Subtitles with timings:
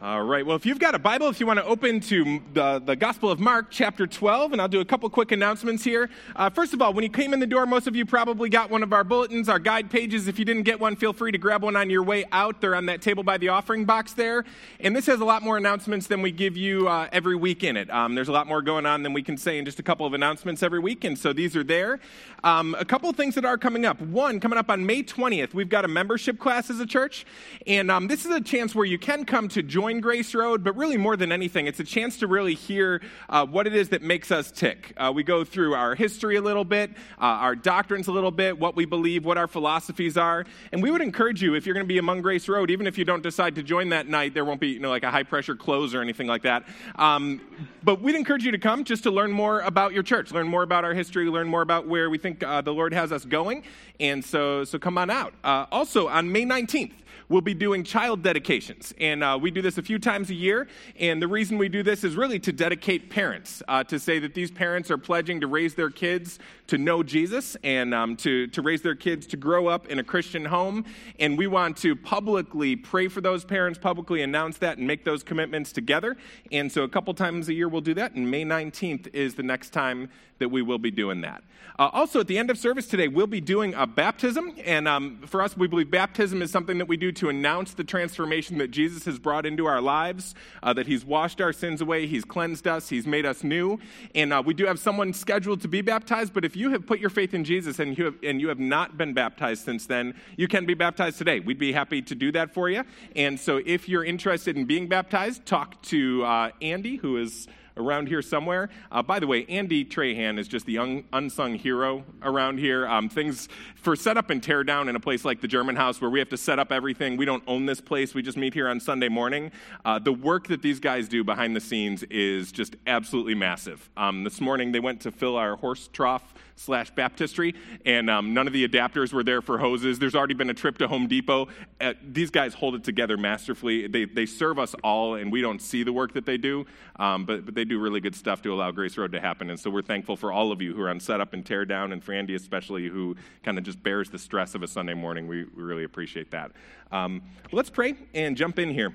[0.00, 0.46] All right.
[0.46, 3.32] Well, if you've got a Bible, if you want to open to the, the Gospel
[3.32, 6.08] of Mark, chapter 12, and I'll do a couple quick announcements here.
[6.36, 8.70] Uh, first of all, when you came in the door, most of you probably got
[8.70, 10.28] one of our bulletins, our guide pages.
[10.28, 12.60] If you didn't get one, feel free to grab one on your way out.
[12.60, 14.44] They're on that table by the offering box there.
[14.78, 17.76] And this has a lot more announcements than we give you uh, every week in
[17.76, 17.90] it.
[17.90, 20.06] Um, there's a lot more going on than we can say in just a couple
[20.06, 21.98] of announcements every week, and so these are there.
[22.44, 24.00] Um, a couple things that are coming up.
[24.00, 27.26] One, coming up on May 20th, we've got a membership class as a church,
[27.66, 30.76] and um, this is a chance where you can come to join Grace Road but
[30.76, 34.02] really more than anything, it's a chance to really hear uh, what it is that
[34.02, 34.92] makes us tick.
[34.96, 38.58] Uh, we go through our history a little bit, uh, our doctrines a little bit,
[38.58, 40.44] what we believe, what our philosophies are.
[40.72, 42.98] And we would encourage you, if you're going to be among Grace Road, even if
[42.98, 45.22] you don't decide to join that night, there won't be you know, like a high
[45.22, 46.64] pressure close or anything like that.
[46.96, 47.40] Um,
[47.82, 50.62] but we'd encourage you to come just to learn more about your church, learn more
[50.62, 53.64] about our history, learn more about where we think uh, the Lord has us going.
[53.98, 55.34] And so, so come on out.
[55.42, 56.92] Uh, also, on May 19th,
[57.28, 58.94] we'll be doing child dedications.
[58.98, 60.68] And uh, we do this a few times a year.
[60.98, 64.34] And the reason we do this is really to dedicate parents, uh, to say that
[64.34, 68.62] these parents are pledging to raise their kids to know Jesus and um, to, to
[68.62, 70.84] raise their kids to grow up in a Christian home.
[71.18, 75.22] And we want to publicly pray for those parents, publicly announce that, and make those
[75.22, 76.16] commitments together.
[76.52, 78.12] And so a couple times a year we'll do that.
[78.12, 81.42] And May 19th is the next time that we will be doing that.
[81.78, 84.52] Uh, also, at the end of service today, we'll be doing a baptism.
[84.64, 87.84] And um, for us, we believe baptism is something that we do to announce the
[87.84, 92.06] transformation that Jesus has brought into our lives, uh, that he's washed our sins away,
[92.06, 93.78] he's cleansed us, he's made us new.
[94.14, 97.00] And uh, we do have someone scheduled to be baptized, but if you have put
[97.00, 100.14] your faith in Jesus and you have, and you have not been baptized since then,
[100.36, 101.40] you can be baptized today.
[101.40, 102.84] We'd be happy to do that for you.
[103.14, 108.08] And so if you're interested in being baptized, talk to uh, Andy, who is around
[108.08, 108.68] here somewhere.
[108.90, 112.86] Uh, by the way, Andy Trahan is just the un- unsung hero around here.
[112.86, 116.10] Um, things for setup and tear down in a place like the German House where
[116.10, 117.16] we have to set up everything.
[117.16, 118.14] We don't own this place.
[118.14, 119.52] We just meet here on Sunday morning.
[119.84, 123.88] Uh, the work that these guys do behind the scenes is just absolutely massive.
[123.96, 127.54] Um, this morning they went to fill our horse trough slash baptistry,
[127.86, 129.98] and um, none of the adapters were there for hoses.
[129.98, 131.48] There's already been a trip to Home Depot.
[131.80, 133.86] Uh, these guys hold it together masterfully.
[133.86, 136.66] They, they serve us all, and we don't see the work that they do,
[136.96, 139.50] um, but, but they do really good stuff to allow Grace Road to happen.
[139.50, 141.92] And so we're thankful for all of you who are on setup and tear down,
[141.92, 145.28] and for Andy especially, who kind of just bears the stress of a Sunday morning.
[145.28, 146.52] We, we really appreciate that.
[146.90, 148.94] Um, let's pray and jump in here.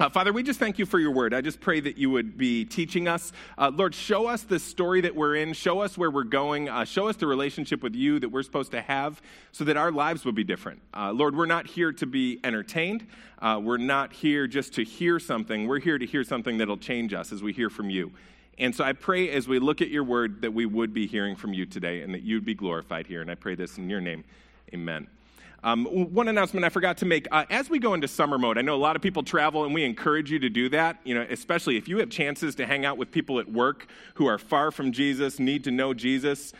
[0.00, 1.34] Uh, Father, we just thank you for your word.
[1.34, 3.32] I just pray that you would be teaching us.
[3.58, 5.52] Uh, Lord, show us the story that we're in.
[5.52, 6.70] Show us where we're going.
[6.70, 9.20] Uh, show us the relationship with you that we're supposed to have
[9.52, 10.80] so that our lives will be different.
[10.94, 13.06] Uh, Lord, we're not here to be entertained.
[13.42, 15.68] Uh, we're not here just to hear something.
[15.68, 18.10] We're here to hear something that'll change us as we hear from you.
[18.56, 21.36] And so I pray as we look at your word that we would be hearing
[21.36, 23.20] from you today and that you'd be glorified here.
[23.20, 24.24] And I pray this in your name.
[24.72, 25.08] Amen.
[25.62, 28.62] Um, one announcement I forgot to make uh, as we go into summer mode, I
[28.62, 31.26] know a lot of people travel and we encourage you to do that, you know,
[31.28, 34.70] especially if you have chances to hang out with people at work who are far
[34.70, 36.52] from Jesus, need to know Jesus.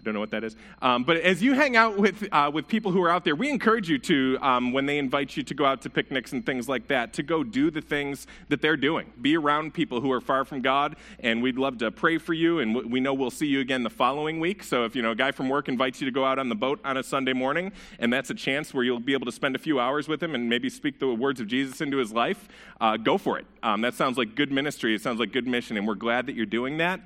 [0.00, 0.56] I don't know what that is.
[0.80, 3.50] Um, but as you hang out with, uh, with people who are out there, we
[3.50, 6.68] encourage you to, um, when they invite you to go out to picnics and things
[6.68, 9.12] like that, to go do the things that they're doing.
[9.20, 12.60] Be around people who are far from God, and we'd love to pray for you.
[12.60, 14.62] And we know we'll see you again the following week.
[14.62, 16.54] So if you know a guy from work invites you to go out on the
[16.54, 19.54] boat on a Sunday morning, and that's a chance where you'll be able to spend
[19.54, 22.48] a few hours with him and maybe speak the words of Jesus into his life,
[22.80, 23.46] uh, go for it.
[23.62, 24.94] Um, that sounds like good ministry.
[24.94, 27.00] It sounds like good mission, and we're glad that you're doing that.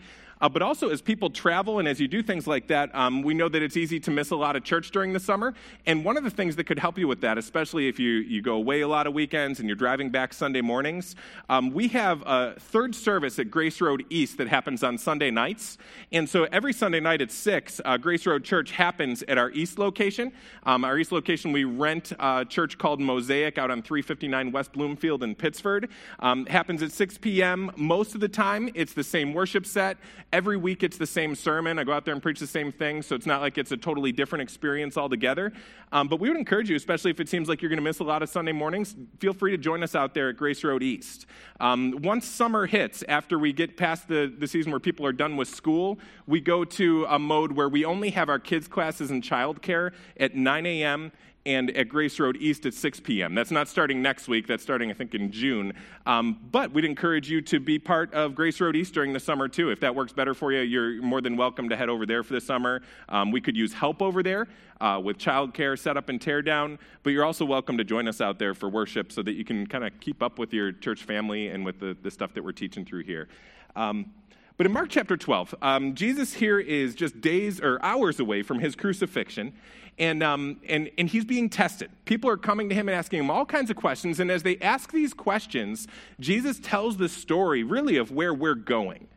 [0.45, 3.33] Uh, but also, as people travel and as you do things like that, um, we
[3.33, 5.55] know that it's easy to miss a lot of church during the summer.
[5.87, 8.43] And one of the things that could help you with that, especially if you, you
[8.43, 11.17] go away a lot of weekends and you're driving back Sunday mornings,
[11.49, 15.79] um, we have a third service at Grace Road East that happens on Sunday nights.
[16.13, 19.79] And so every Sunday night at 6, uh, Grace Road Church happens at our East
[19.79, 20.31] location.
[20.65, 25.23] Um, our East location, we rent a church called Mosaic out on 359 West Bloomfield
[25.23, 25.89] in Pittsford.
[26.21, 27.73] Um, happens at 6 p.m.
[27.77, 29.97] Most of the time, it's the same worship set
[30.35, 31.79] every week it's the same sermon.
[31.79, 33.77] I go out there and preach the same thing, so it's not like it's a
[33.77, 35.53] totally different experience altogether.
[35.93, 38.01] Um, but we would encourage you, especially if it seems like you're going to miss
[38.01, 40.83] a lot of Sunday mornings, feel free to join us out there at Grace Road
[40.83, 41.27] East.
[41.61, 45.37] Um, once summer hits, after we get past the, the season where people are done
[45.37, 49.23] with school, we go to a mode where we only have our kids' classes and
[49.23, 51.13] childcare at 9 a.m
[51.47, 53.35] and at Grace Road East at 6 p.m.
[53.35, 55.75] That's not starting next week, that's starting, I think, in June.
[56.07, 59.47] Um, but we'd encourage you to be part of Grace Road East during the summer,
[59.47, 59.71] too.
[59.71, 62.33] If that works better for you, you're more than welcome to head over there for
[62.33, 62.83] the summer.
[63.09, 64.49] Um, we could use help over there
[64.81, 68.55] uh, with childcare, setup, and teardown, but you're also welcome to join us out there
[68.55, 71.65] for worship so that you can kind of keep up with your church family and
[71.65, 73.29] with the, the stuff that we're teaching through here.
[73.77, 74.13] Um,
[74.57, 78.61] But in Mark chapter 12, um, Jesus here is just days or hours away from
[78.61, 79.53] his crucifixion,
[79.99, 81.91] and, um, and, and he's being tested.
[82.05, 84.59] People are coming to him and asking him all kinds of questions, and as they
[84.59, 85.87] ask these questions,
[86.21, 89.09] Jesus tells the story really of where we're going.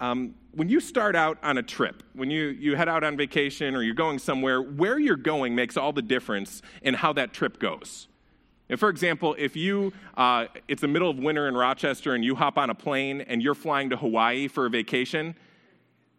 [0.00, 3.74] Um, when you start out on a trip, when you, you head out on vacation
[3.74, 7.58] or you're going somewhere, where you're going makes all the difference in how that trip
[7.58, 8.08] goes.
[8.68, 12.34] And for example, if you, uh, it's the middle of winter in Rochester and you
[12.34, 15.34] hop on a plane and you're flying to Hawaii for a vacation,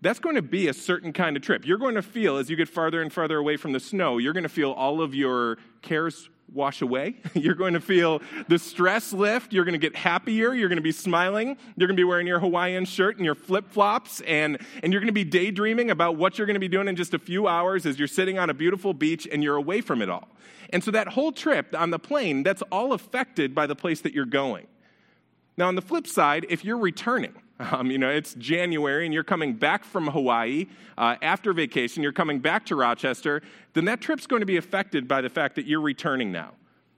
[0.02, 1.66] that's going to be a certain kind of trip.
[1.66, 4.34] You're going to feel, as you get farther and farther away from the snow, you're
[4.34, 7.16] going to feel all of your cares wash away.
[7.34, 9.54] You're going to feel the stress lift.
[9.54, 10.54] You're going to get happier.
[10.54, 11.58] You're going to be smiling.
[11.76, 15.00] You're going to be wearing your Hawaiian shirt and your flip flops, and, and you're
[15.00, 17.48] going to be daydreaming about what you're going to be doing in just a few
[17.48, 20.28] hours as you're sitting on a beautiful beach and you're away from it all.
[20.72, 24.14] And so that whole trip on the plane, that's all affected by the place that
[24.14, 24.68] you're going.
[25.58, 29.24] Now, on the flip side, if you're returning, um, you know, it's January and you're
[29.24, 30.68] coming back from Hawaii
[30.98, 33.42] uh, after vacation, you're coming back to Rochester,
[33.74, 36.54] then that trip's going to be affected by the fact that you're returning now.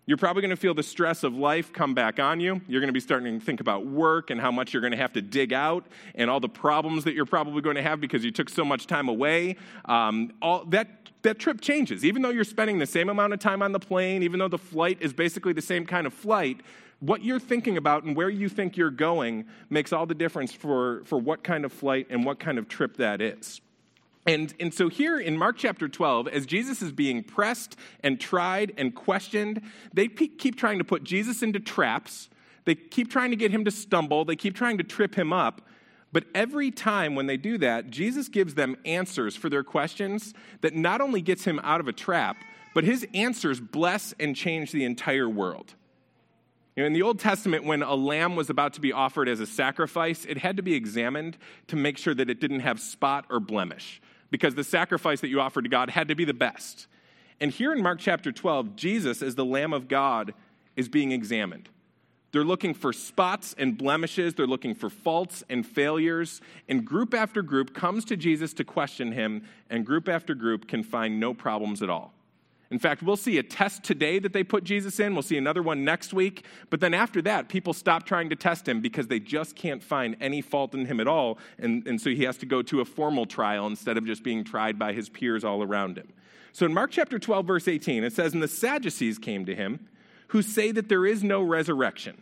[0.07, 2.59] You're probably going to feel the stress of life come back on you.
[2.67, 4.97] You're going to be starting to think about work and how much you're going to
[4.97, 5.85] have to dig out
[6.15, 8.87] and all the problems that you're probably going to have because you took so much
[8.87, 9.57] time away.
[9.85, 12.03] Um, all, that, that trip changes.
[12.03, 14.57] Even though you're spending the same amount of time on the plane, even though the
[14.57, 16.61] flight is basically the same kind of flight,
[17.01, 21.01] what you're thinking about and where you think you're going makes all the difference for,
[21.05, 23.59] for what kind of flight and what kind of trip that is.
[24.27, 28.71] And, and so, here in Mark chapter 12, as Jesus is being pressed and tried
[28.77, 29.63] and questioned,
[29.93, 32.29] they keep trying to put Jesus into traps.
[32.65, 34.23] They keep trying to get him to stumble.
[34.23, 35.63] They keep trying to trip him up.
[36.13, 40.75] But every time when they do that, Jesus gives them answers for their questions that
[40.75, 42.37] not only gets him out of a trap,
[42.75, 45.73] but his answers bless and change the entire world.
[46.75, 49.41] You know, in the Old Testament, when a lamb was about to be offered as
[49.41, 51.37] a sacrifice, it had to be examined
[51.67, 55.41] to make sure that it didn't have spot or blemish, because the sacrifice that you
[55.41, 56.87] offered to God had to be the best.
[57.41, 60.33] And here in Mark chapter 12, Jesus, as the Lamb of God,
[60.77, 61.67] is being examined.
[62.31, 66.39] They're looking for spots and blemishes, they're looking for faults and failures,
[66.69, 70.83] and group after group comes to Jesus to question him, and group after group can
[70.83, 72.13] find no problems at all.
[72.71, 75.13] In fact, we'll see a test today that they put Jesus in.
[75.13, 76.45] We'll see another one next week.
[76.69, 80.15] But then after that, people stop trying to test him because they just can't find
[80.21, 81.37] any fault in him at all.
[81.59, 84.45] And, and so he has to go to a formal trial instead of just being
[84.45, 86.13] tried by his peers all around him.
[86.53, 89.89] So in Mark chapter 12, verse 18, it says, And the Sadducees came to him,
[90.27, 92.21] who say that there is no resurrection.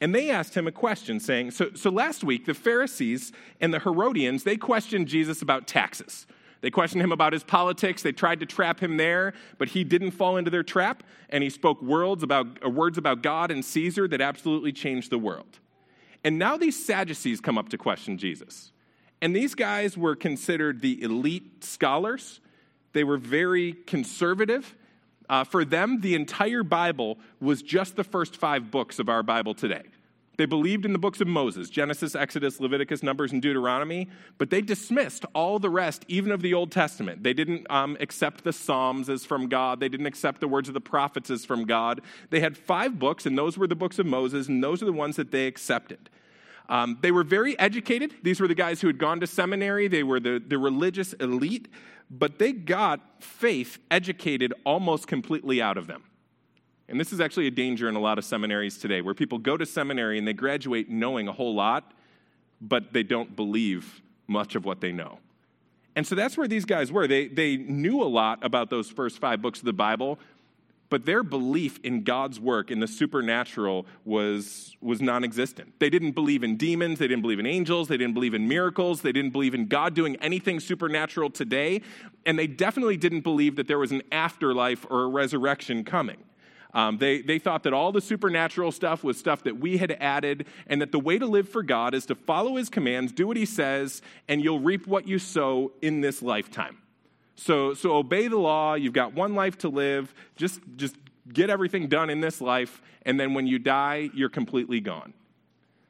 [0.00, 3.30] And they asked him a question, saying, So, so last week, the Pharisees
[3.60, 6.26] and the Herodians, they questioned Jesus about taxes.
[6.64, 8.00] They questioned him about his politics.
[8.00, 11.50] They tried to trap him there, but he didn't fall into their trap, and he
[11.50, 15.58] spoke words about, uh, words about God and Caesar that absolutely changed the world.
[16.24, 18.72] And now these Sadducees come up to question Jesus.
[19.20, 22.40] And these guys were considered the elite scholars.
[22.94, 24.74] They were very conservative.
[25.28, 29.52] Uh, for them, the entire Bible was just the first five books of our Bible
[29.52, 29.82] today.
[30.36, 34.08] They believed in the books of Moses Genesis, Exodus, Leviticus, Numbers, and Deuteronomy,
[34.38, 37.22] but they dismissed all the rest, even of the Old Testament.
[37.22, 40.74] They didn't um, accept the Psalms as from God, they didn't accept the words of
[40.74, 42.00] the prophets as from God.
[42.30, 44.92] They had five books, and those were the books of Moses, and those are the
[44.92, 46.10] ones that they accepted.
[46.68, 48.14] Um, they were very educated.
[48.22, 51.68] These were the guys who had gone to seminary, they were the, the religious elite,
[52.10, 56.04] but they got faith educated almost completely out of them.
[56.88, 59.56] And this is actually a danger in a lot of seminaries today, where people go
[59.56, 61.92] to seminary and they graduate knowing a whole lot,
[62.60, 65.18] but they don't believe much of what they know.
[65.96, 67.06] And so that's where these guys were.
[67.06, 70.18] They, they knew a lot about those first five books of the Bible,
[70.90, 75.72] but their belief in God's work, in the supernatural, was, was non existent.
[75.78, 79.02] They didn't believe in demons, they didn't believe in angels, they didn't believe in miracles,
[79.02, 81.80] they didn't believe in God doing anything supernatural today,
[82.26, 86.18] and they definitely didn't believe that there was an afterlife or a resurrection coming.
[86.74, 90.46] Um, they, they thought that all the supernatural stuff was stuff that we had added,
[90.66, 93.36] and that the way to live for God is to follow His commands, do what
[93.36, 96.78] He says, and you'll reap what you sow in this lifetime.
[97.36, 98.74] So, so obey the law.
[98.74, 100.14] You've got one life to live.
[100.36, 100.96] Just, just
[101.32, 105.14] get everything done in this life, and then when you die, you're completely gone.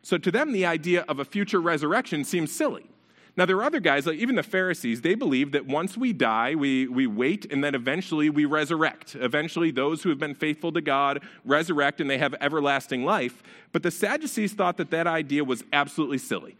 [0.02, 2.90] So to them, the idea of a future resurrection seems silly.
[3.36, 6.54] Now, there are other guys, like even the Pharisees, they believe that once we die,
[6.54, 9.16] we, we wait and then eventually we resurrect.
[9.16, 13.42] Eventually, those who have been faithful to God resurrect and they have everlasting life.
[13.72, 16.56] But the Sadducees thought that that idea was absolutely silly.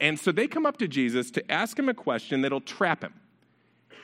[0.00, 3.14] And so they come up to Jesus to ask him a question that'll trap him.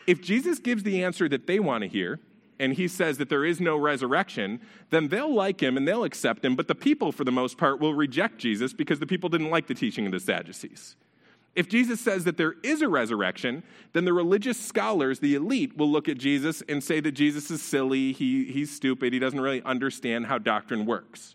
[0.06, 2.18] If Jesus gives the answer that they want to hear,
[2.58, 6.44] and he says that there is no resurrection, then they'll like him and they'll accept
[6.44, 9.50] him, but the people, for the most part, will reject Jesus because the people didn't
[9.50, 10.96] like the teaching of the Sadducees.
[11.56, 15.90] If Jesus says that there is a resurrection, then the religious scholars, the elite, will
[15.90, 19.62] look at Jesus and say that Jesus is silly, he, he's stupid, he doesn't really
[19.62, 21.34] understand how doctrine works.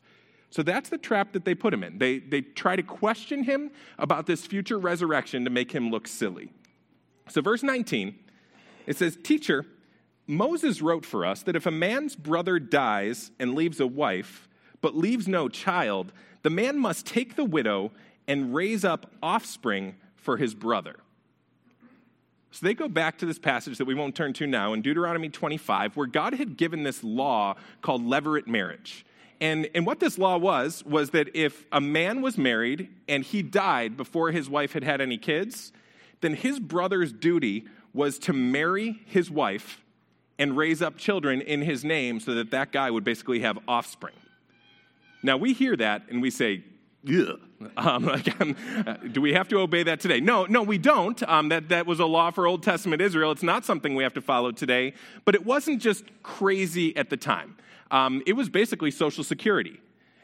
[0.51, 1.97] So that's the trap that they put him in.
[1.97, 6.49] They, they try to question him about this future resurrection to make him look silly.
[7.27, 8.15] So, verse 19,
[8.85, 9.65] it says, Teacher,
[10.27, 14.47] Moses wrote for us that if a man's brother dies and leaves a wife,
[14.79, 17.91] but leaves no child, the man must take the widow
[18.27, 19.95] and raise up offspring
[20.25, 20.97] for his brother.
[22.51, 25.29] So they go back to this passage that we won't turn to now in Deuteronomy
[25.29, 29.05] 25, where God had given this law called levirate marriage.
[29.39, 33.41] And, and what this law was, was that if a man was married and he
[33.41, 35.73] died before his wife had had any kids,
[36.21, 39.83] then his brother's duty was to marry his wife
[40.39, 44.15] and raise up children in his name so that that guy would basically have offspring.
[45.23, 46.63] Now we hear that and we say,
[47.77, 50.19] um, again, uh, do we have to obey that today?
[50.19, 51.21] No, no, we don't.
[51.23, 53.31] Um, that, that was a law for Old Testament Israel.
[53.31, 54.93] It's not something we have to follow today.
[55.23, 57.57] But it wasn't just crazy at the time,
[57.91, 59.79] um, it was basically Social Security.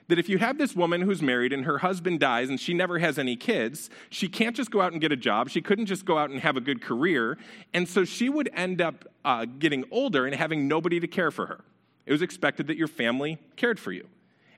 [0.08, 3.00] That if you have this woman who's married and her husband dies and she never
[3.00, 5.50] has any kids, she can't just go out and get a job.
[5.50, 7.38] She couldn't just go out and have a good career.
[7.74, 11.46] And so she would end up uh, getting older and having nobody to care for
[11.46, 11.64] her.
[12.06, 14.06] It was expected that your family cared for you.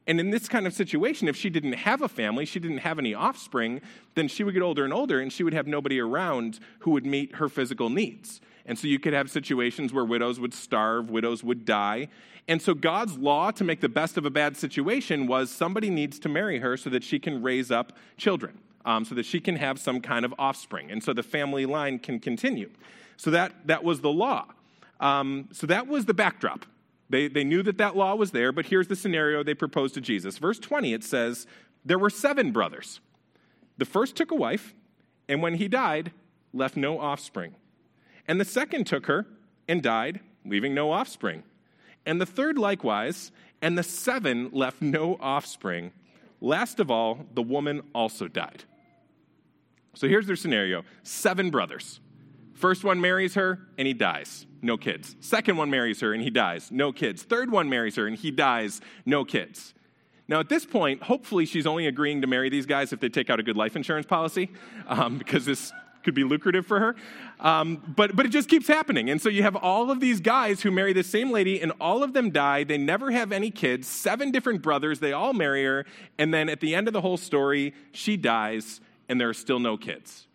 [0.05, 2.99] And in this kind of situation, if she didn't have a family, she didn't have
[2.99, 3.81] any offspring,
[4.15, 7.05] then she would get older and older and she would have nobody around who would
[7.05, 8.41] meet her physical needs.
[8.65, 12.09] And so you could have situations where widows would starve, widows would die.
[12.47, 16.19] And so God's law to make the best of a bad situation was somebody needs
[16.19, 19.55] to marry her so that she can raise up children, um, so that she can
[19.55, 20.91] have some kind of offspring.
[20.91, 22.69] And so the family line can continue.
[23.15, 24.47] So that, that was the law.
[24.99, 26.65] Um, so that was the backdrop.
[27.13, 30.01] They, they knew that that law was there, but here's the scenario they proposed to
[30.01, 30.39] Jesus.
[30.39, 31.45] Verse 20, it says,
[31.85, 33.01] There were seven brothers.
[33.77, 34.73] The first took a wife,
[35.29, 36.11] and when he died,
[36.53, 37.53] left no offspring.
[38.27, 39.27] And the second took her
[39.67, 41.43] and died, leaving no offspring.
[42.03, 45.91] And the third likewise, and the seven left no offspring.
[46.41, 48.63] Last of all, the woman also died.
[49.93, 51.99] So here's their scenario seven brothers.
[52.53, 55.15] First one marries her and he dies, no kids.
[55.19, 57.23] Second one marries her and he dies, no kids.
[57.23, 59.73] Third one marries her and he dies, no kids.
[60.27, 63.29] Now, at this point, hopefully she's only agreeing to marry these guys if they take
[63.29, 64.49] out a good life insurance policy,
[64.87, 66.95] um, because this could be lucrative for her.
[67.39, 69.09] Um, but, but it just keeps happening.
[69.09, 72.03] And so you have all of these guys who marry the same lady, and all
[72.03, 72.63] of them die.
[72.63, 74.99] They never have any kids, seven different brothers.
[74.99, 75.85] They all marry her.
[76.17, 78.79] And then at the end of the whole story, she dies,
[79.09, 80.27] and there are still no kids.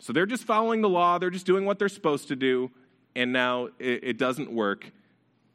[0.00, 2.70] So they're just following the law, they're just doing what they're supposed to do,
[3.14, 4.90] and now it, it doesn't work.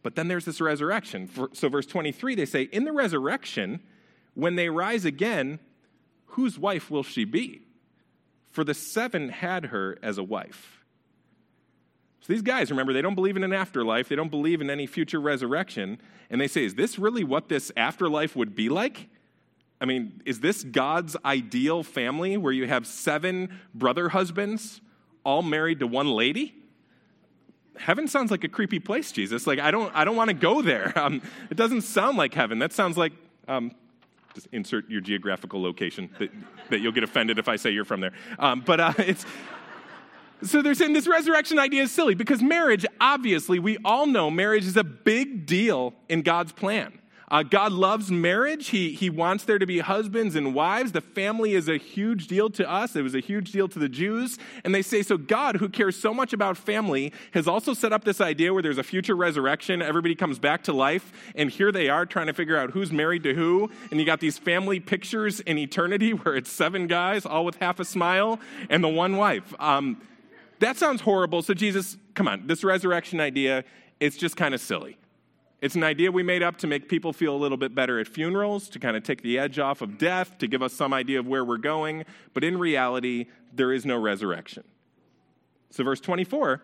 [0.04, 1.30] But then there's this resurrection.
[1.54, 3.80] So, verse 23, they say, In the resurrection,
[4.36, 5.60] when they rise again,
[6.26, 7.64] whose wife will she be?
[8.52, 10.86] For the seven had her as a wife.
[12.22, 14.86] So these guys, remember, they don't believe in an afterlife, they don't believe in any
[14.86, 16.00] future resurrection.
[16.30, 19.10] And they say, Is this really what this afterlife would be like?
[19.80, 24.82] I mean, is this God's ideal family where you have seven brother husbands
[25.24, 26.56] all married to one lady?
[27.78, 29.46] Heaven sounds like a creepy place, Jesus.
[29.46, 30.94] Like, I don't, I don't want to go there.
[31.06, 32.58] Um, it doesn't sound like heaven.
[32.60, 33.12] That sounds like,
[33.48, 33.72] um,
[34.34, 36.30] just insert your geographical location that,
[36.70, 38.14] that you'll get offended if I say you're from there.
[38.40, 39.26] Um, but uh, it's,
[40.44, 44.66] so they're saying this resurrection idea is silly because marriage, obviously, we all know marriage
[44.66, 47.00] is a big deal in God's plan.
[47.36, 48.70] Uh, God loves marriage.
[48.70, 50.94] He, he wants there to be husbands and wives.
[50.94, 52.96] The family is a huge deal to us.
[52.96, 54.38] It was a huge deal to the Jews.
[54.64, 58.06] And they say, so God, who cares so much about family, has also set up
[58.06, 59.82] this idea where there's a future resurrection.
[59.82, 61.12] Everybody comes back to life.
[61.36, 63.70] And here they are trying to figure out who's married to who.
[63.92, 67.82] And you got these family pictures in eternity where it's seven guys, all with half
[67.82, 68.40] a smile,
[68.70, 69.54] and the one wife.
[69.60, 70.02] Um,
[70.60, 71.42] that sounds horrible.
[71.42, 73.66] So, Jesus, come on, this resurrection idea,
[74.00, 74.98] it's just kind of silly.
[75.62, 78.08] It's an idea we made up to make people feel a little bit better at
[78.08, 81.20] funerals, to kind of take the edge off of death, to give us some idea
[81.20, 82.06] of where we're going.
[82.34, 84.64] But in reality, there is no resurrection.
[85.70, 86.62] So, verse 24,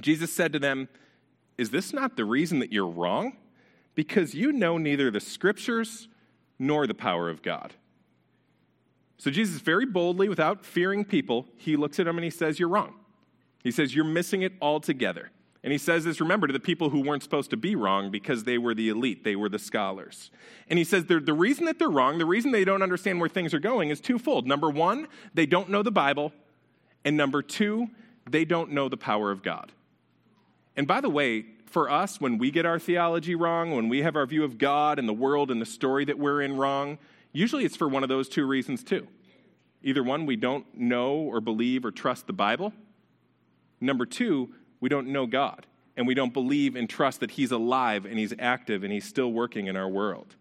[0.00, 0.88] Jesus said to them,
[1.56, 3.36] Is this not the reason that you're wrong?
[3.94, 6.08] Because you know neither the scriptures
[6.58, 7.74] nor the power of God.
[9.18, 12.68] So, Jesus, very boldly, without fearing people, he looks at them and he says, You're
[12.68, 12.94] wrong.
[13.62, 15.30] He says, You're missing it altogether.
[15.64, 18.44] And he says this, remember, to the people who weren't supposed to be wrong because
[18.44, 20.30] they were the elite, they were the scholars.
[20.68, 23.54] And he says the reason that they're wrong, the reason they don't understand where things
[23.54, 24.46] are going is twofold.
[24.46, 26.34] Number one, they don't know the Bible.
[27.02, 27.88] And number two,
[28.28, 29.72] they don't know the power of God.
[30.76, 34.16] And by the way, for us, when we get our theology wrong, when we have
[34.16, 36.98] our view of God and the world and the story that we're in wrong,
[37.32, 39.08] usually it's for one of those two reasons too.
[39.82, 42.74] Either one, we don't know or believe or trust the Bible.
[43.80, 44.50] Number two,
[44.84, 48.34] we don't know God and we don't believe and trust that He's alive and He's
[48.38, 50.36] active and He's still working in our world.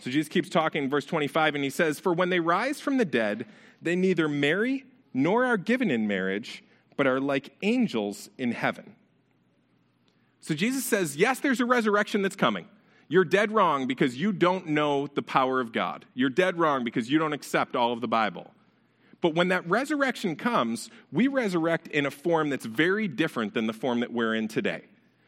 [0.00, 3.06] So Jesus keeps talking, verse 25, and He says, For when they rise from the
[3.06, 3.46] dead,
[3.80, 6.62] they neither marry nor are given in marriage,
[6.98, 8.96] but are like angels in heaven.
[10.42, 12.66] So Jesus says, Yes, there's a resurrection that's coming.
[13.08, 16.04] You're dead wrong because you don't know the power of God.
[16.12, 18.50] You're dead wrong because you don't accept all of the Bible.
[19.24, 23.72] But when that resurrection comes, we resurrect in a form that's very different than the
[23.72, 24.82] form that we're in today.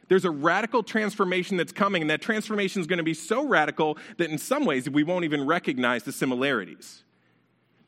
[0.09, 3.97] There's a radical transformation that's coming, and that transformation is going to be so radical
[4.19, 7.05] that in some ways we won't even recognize the similarities.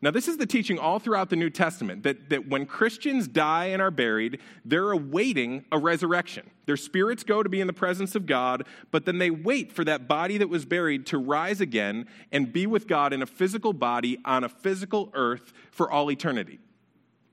[0.00, 3.67] Now, this is the teaching all throughout the New Testament that, that when Christians die
[3.67, 6.49] and are buried, they're awaiting a resurrection.
[6.67, 9.85] Their spirits go to be in the presence of God, but then they wait for
[9.85, 13.73] that body that was buried to rise again and be with God in a physical
[13.73, 16.61] body on a physical earth for all eternity.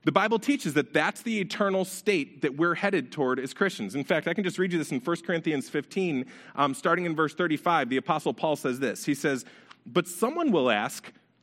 [0.02, 3.94] The Bible teaches that that's the eternal state that we're headed toward as Christians.
[3.94, 7.14] In fact, I can just read you this in 1 Corinthians 15, um, starting in
[7.14, 7.90] verse 35.
[7.90, 9.44] The Apostle Paul says this He says,
[9.84, 11.12] But someone will ask,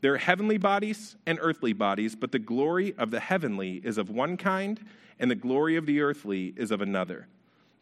[0.00, 4.08] There are heavenly bodies and earthly bodies, but the glory of the heavenly is of
[4.08, 4.80] one kind,
[5.18, 7.26] and the glory of the earthly is of another.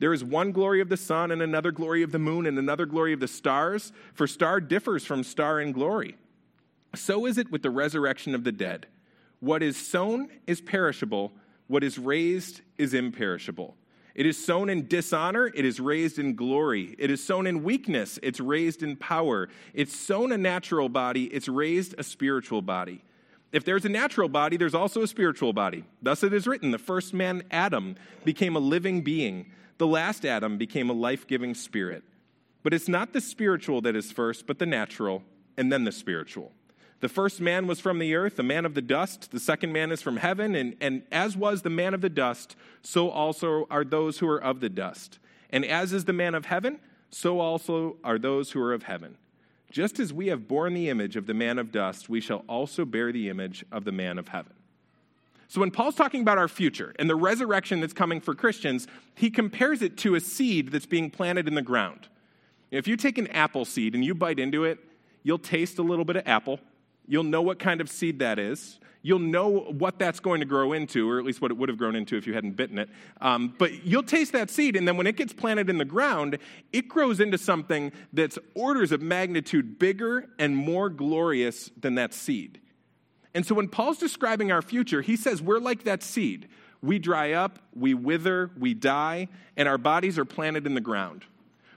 [0.00, 2.86] There is one glory of the sun, and another glory of the moon, and another
[2.86, 6.16] glory of the stars, for star differs from star in glory.
[6.94, 8.86] So is it with the resurrection of the dead.
[9.40, 11.32] What is sown is perishable,
[11.68, 13.76] what is raised is imperishable.
[14.18, 16.96] It is sown in dishonor, it is raised in glory.
[16.98, 19.48] It is sown in weakness, it's raised in power.
[19.74, 23.04] It's sown a natural body, it's raised a spiritual body.
[23.52, 25.84] If there's a natural body, there's also a spiritual body.
[26.02, 30.58] Thus it is written the first man, Adam, became a living being, the last Adam
[30.58, 32.02] became a life giving spirit.
[32.64, 35.22] But it's not the spiritual that is first, but the natural,
[35.56, 36.50] and then the spiritual.
[37.00, 39.30] The first man was from the earth, the man of the dust.
[39.30, 42.56] The second man is from heaven, and, and as was the man of the dust,
[42.82, 45.18] so also are those who are of the dust.
[45.50, 46.80] And as is the man of heaven,
[47.10, 49.16] so also are those who are of heaven.
[49.70, 52.84] Just as we have borne the image of the man of dust, we shall also
[52.84, 54.54] bear the image of the man of heaven.
[55.46, 59.30] So, when Paul's talking about our future and the resurrection that's coming for Christians, he
[59.30, 62.08] compares it to a seed that's being planted in the ground.
[62.70, 64.78] If you take an apple seed and you bite into it,
[65.22, 66.60] you'll taste a little bit of apple,
[67.08, 68.78] You'll know what kind of seed that is.
[69.02, 71.78] You'll know what that's going to grow into, or at least what it would have
[71.78, 72.90] grown into if you hadn't bitten it.
[73.20, 76.38] Um, but you'll taste that seed, and then when it gets planted in the ground,
[76.72, 82.60] it grows into something that's orders of magnitude bigger and more glorious than that seed.
[83.34, 86.48] And so when Paul's describing our future, he says we're like that seed.
[86.82, 91.24] We dry up, we wither, we die, and our bodies are planted in the ground.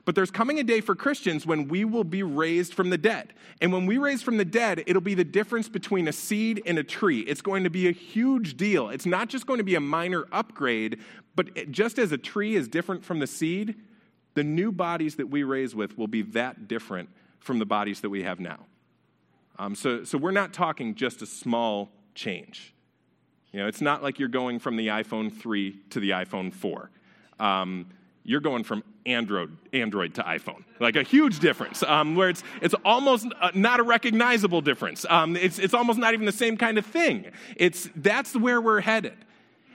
[0.04, 3.34] But there's coming a day for Christians when we will be raised from the dead.
[3.62, 6.80] And when we raise from the dead, it'll be the difference between a seed and
[6.80, 7.20] a tree.
[7.22, 8.90] It's going to be a huge deal.
[8.90, 11.00] It's not just going to be a minor upgrade,
[11.36, 13.76] but just as a tree is different from the seed,
[14.34, 17.10] the new bodies that we raise with will be that different
[17.40, 18.66] from the bodies that we have now.
[19.60, 22.74] Um, so, so we're not talking just a small change.
[23.52, 26.90] You know, it's not like you're going from the iPhone 3 to the iPhone 4.
[27.40, 27.88] Um,
[28.23, 30.63] you're going from Android, Android to iPhone.
[30.79, 35.05] Like a huge difference, um, where it's, it's almost uh, not a recognizable difference.
[35.10, 37.31] Um, it's, it's almost not even the same kind of thing.
[37.55, 39.17] It's, that's where we're headed.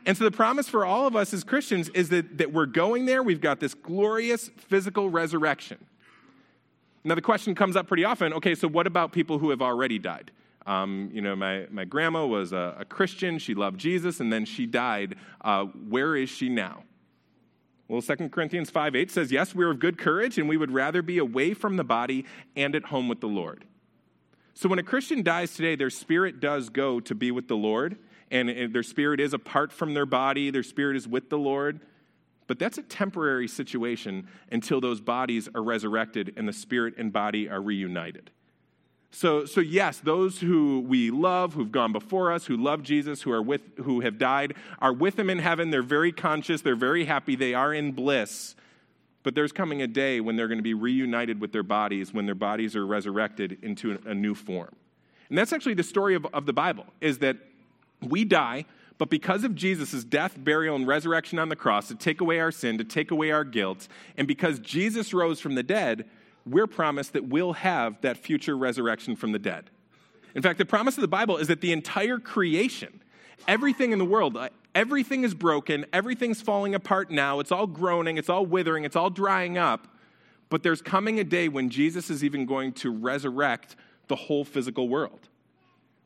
[0.07, 3.07] And so the promise for all of us as Christians is that, that we're going
[3.07, 3.25] there.
[3.25, 5.85] We've got this glorious physical resurrection.
[7.03, 9.99] Now, the question comes up pretty often okay, so what about people who have already
[9.99, 10.31] died?
[10.67, 13.39] Um, you know, my, my grandma was a, a, Christian.
[13.39, 15.15] She loved Jesus, and then she died.
[15.41, 16.83] Uh, where is she now?
[17.89, 21.03] Well, 2 Corinthians 5 8 says, Yes, we're of good courage, and we would rather
[21.03, 22.25] be away from the body
[22.57, 23.65] and at home with the Lord.
[24.55, 27.99] So when a Christian dies today, their spirit does go to be with the Lord,
[28.31, 31.81] and their spirit is apart from their body, their spirit is with the Lord.
[32.47, 37.49] But that's a temporary situation until those bodies are resurrected and the spirit and body
[37.49, 38.31] are reunited.
[39.17, 43.33] So, so yes, those who we love, who've gone before us, who love Jesus, who
[43.33, 45.71] are with, who have died, are with him in heaven.
[45.71, 46.61] They're very conscious.
[46.61, 47.35] They're very happy.
[47.35, 48.55] They are in bliss.
[49.23, 52.27] But there's coming a day when they're going to be reunited with their bodies, when
[52.27, 54.77] their bodies are resurrected into a new form.
[55.31, 57.39] And that's actually the story of, of the Bible, is that
[58.03, 58.67] we die,
[58.99, 62.51] But because of Jesus' death, burial, and resurrection on the cross to take away our
[62.51, 66.07] sin, to take away our guilt, and because Jesus rose from the dead,
[66.47, 69.71] we're promised that we'll have that future resurrection from the dead.
[70.35, 73.01] In fact, the promise of the Bible is that the entire creation,
[73.49, 78.19] everything in the world, uh, everything is broken, everything's falling apart now, it's all groaning,
[78.19, 79.89] it's all withering, it's all drying up.
[80.49, 83.75] But there's coming a day when Jesus is even going to resurrect
[84.07, 85.29] the whole physical world.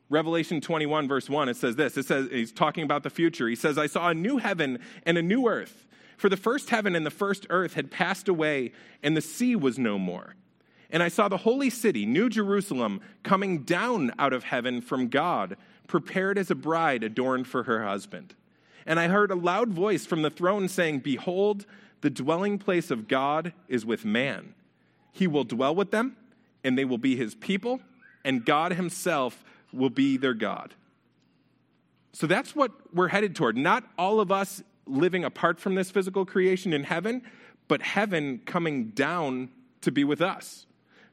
[0.09, 1.95] Revelation 21, verse 1, it says this.
[1.95, 3.47] It says, he's talking about the future.
[3.47, 5.85] He says, I saw a new heaven and a new earth.
[6.21, 9.79] For the first heaven and the first earth had passed away, and the sea was
[9.79, 10.35] no more.
[10.91, 15.57] And I saw the holy city, New Jerusalem, coming down out of heaven from God,
[15.87, 18.35] prepared as a bride adorned for her husband.
[18.85, 21.65] And I heard a loud voice from the throne saying, Behold,
[22.01, 24.53] the dwelling place of God is with man.
[25.11, 26.17] He will dwell with them,
[26.63, 27.81] and they will be his people,
[28.23, 30.75] and God himself will be their God.
[32.13, 33.57] So that's what we're headed toward.
[33.57, 37.21] Not all of us living apart from this physical creation in heaven,
[37.67, 39.49] but heaven coming down
[39.81, 40.65] to be with us.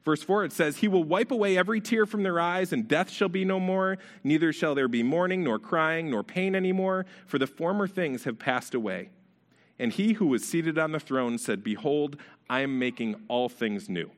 [0.03, 3.09] Verse 4, it says, He will wipe away every tear from their eyes, and death
[3.09, 3.97] shall be no more.
[4.23, 8.39] Neither shall there be mourning, nor crying, nor pain anymore, for the former things have
[8.39, 9.09] passed away.
[9.77, 12.17] And he who was seated on the throne said, Behold,
[12.49, 14.11] I am making all things new.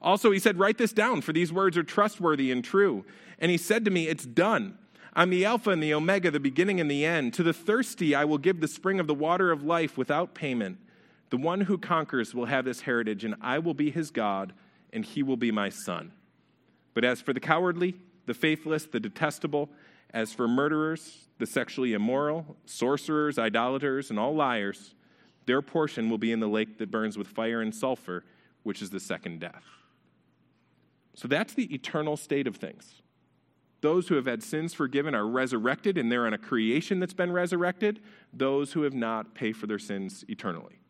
[0.00, 3.04] Also, he said, Write this down, for these words are trustworthy and true.
[3.38, 4.78] And he said to me, It's done.
[5.18, 7.32] I'm the Alpha and the Omega, the beginning and the end.
[7.34, 10.76] To the thirsty, I will give the spring of the water of life without payment.
[11.30, 14.52] The one who conquers will have this heritage, and I will be his God,
[14.92, 16.12] and he will be my son.
[16.92, 17.94] But as for the cowardly,
[18.26, 19.70] the faithless, the detestable,
[20.12, 24.94] as for murderers, the sexually immoral, sorcerers, idolaters, and all liars,
[25.46, 28.22] their portion will be in the lake that burns with fire and sulfur,
[28.64, 29.64] which is the second death.
[31.14, 33.00] So that's the eternal state of things.
[33.86, 37.30] Those who have had sins forgiven are resurrected, and they're in a creation that's been
[37.30, 38.00] resurrected.
[38.32, 40.80] Those who have not pay for their sins eternally.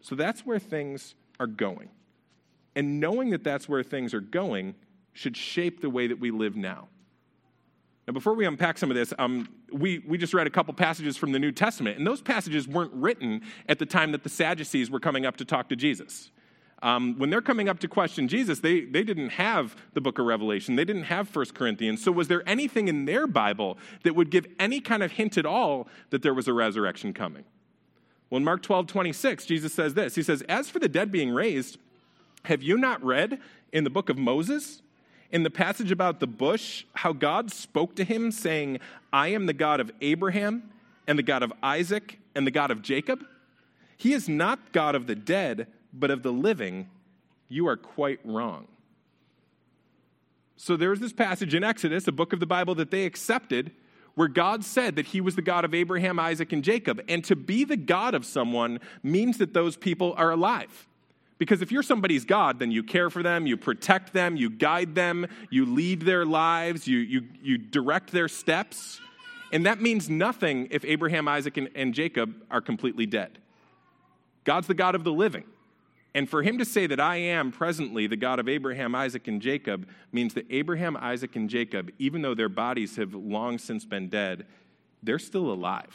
[0.00, 1.88] So that's where things are going.
[2.76, 4.76] And knowing that that's where things are going
[5.14, 6.86] should shape the way that we live now.
[8.06, 11.16] Now, before we unpack some of this, um, we, we just read a couple passages
[11.16, 14.92] from the New Testament, and those passages weren't written at the time that the Sadducees
[14.92, 16.30] were coming up to talk to Jesus.
[16.84, 20.26] Um, when they're coming up to question Jesus, they, they didn't have the book of
[20.26, 20.76] Revelation.
[20.76, 22.04] They didn't have First Corinthians.
[22.04, 25.46] So, was there anything in their Bible that would give any kind of hint at
[25.46, 27.44] all that there was a resurrection coming?
[28.28, 31.30] Well, in Mark 12, 26, Jesus says this He says, As for the dead being
[31.30, 31.78] raised,
[32.44, 33.40] have you not read
[33.72, 34.82] in the book of Moses?
[35.32, 38.78] In the passage about the bush, how God spoke to him, saying,
[39.10, 40.70] I am the God of Abraham,
[41.06, 43.24] and the God of Isaac, and the God of Jacob?
[43.96, 46.88] He is not God of the dead, but of the living.
[47.48, 48.66] You are quite wrong.
[50.56, 53.72] So there's this passage in Exodus, a book of the Bible that they accepted,
[54.14, 57.02] where God said that he was the God of Abraham, Isaac, and Jacob.
[57.08, 60.86] And to be the God of someone means that those people are alive.
[61.36, 64.94] Because if you're somebody's God, then you care for them, you protect them, you guide
[64.94, 69.00] them, you lead their lives, you, you, you direct their steps.
[69.52, 73.38] And that means nothing if Abraham, Isaac, and, and Jacob are completely dead.
[74.44, 75.44] God's the God of the living.
[76.14, 79.42] And for him to say that I am presently the God of Abraham, Isaac, and
[79.42, 84.08] Jacob means that Abraham, Isaac, and Jacob, even though their bodies have long since been
[84.08, 84.46] dead,
[85.02, 85.90] they're still alive.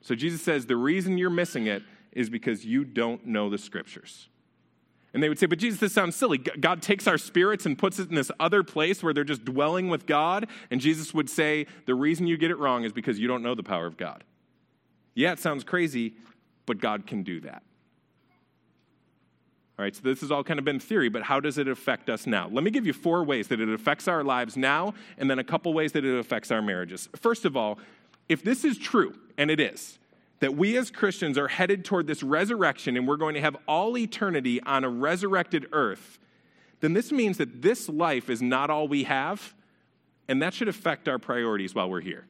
[0.00, 4.28] So Jesus says the reason you're missing it is because you don't know the scriptures.
[5.12, 6.38] And they would say, But Jesus, this sounds silly.
[6.38, 9.88] God takes our spirits and puts it in this other place where they're just dwelling
[9.88, 10.46] with God.
[10.70, 13.54] And Jesus would say, The reason you get it wrong is because you don't know
[13.54, 14.24] the power of God.
[15.14, 16.14] Yeah, it sounds crazy,
[16.64, 17.62] but God can do that.
[19.80, 22.10] All right, so this has all kind of been theory, but how does it affect
[22.10, 22.50] us now?
[22.52, 25.44] Let me give you four ways that it affects our lives now, and then a
[25.44, 27.08] couple ways that it affects our marriages.
[27.16, 27.78] First of all,
[28.28, 29.98] if this is true, and it is,
[30.40, 33.96] that we as Christians are headed toward this resurrection and we're going to have all
[33.96, 36.18] eternity on a resurrected earth,
[36.80, 39.54] then this means that this life is not all we have,
[40.28, 42.26] and that should affect our priorities while we're here.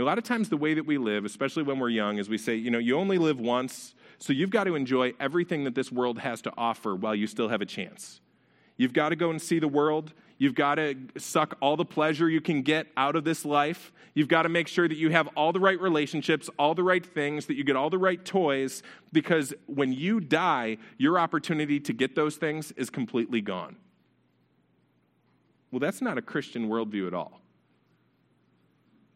[0.00, 2.38] A lot of times, the way that we live, especially when we're young, is we
[2.38, 5.92] say, you know, you only live once, so you've got to enjoy everything that this
[5.92, 8.20] world has to offer while you still have a chance.
[8.76, 10.14] You've got to go and see the world.
[10.38, 13.92] You've got to suck all the pleasure you can get out of this life.
[14.14, 17.04] You've got to make sure that you have all the right relationships, all the right
[17.04, 18.82] things, that you get all the right toys,
[19.12, 23.76] because when you die, your opportunity to get those things is completely gone.
[25.70, 27.39] Well, that's not a Christian worldview at all.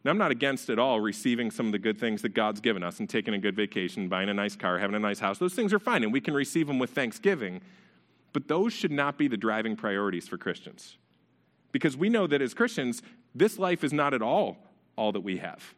[0.05, 2.83] Now, I'm not against at all receiving some of the good things that God's given
[2.83, 5.39] us and taking a good vacation, buying a nice car, having a nice house.
[5.39, 7.59] Those things are fine, and we can receive them with thanksgiving.
[8.31, 10.97] But those should not be the driving priorities for Christians.
[11.75, 13.01] because we know that as Christians,
[13.33, 14.55] this life is not at all
[14.95, 15.73] all that we have.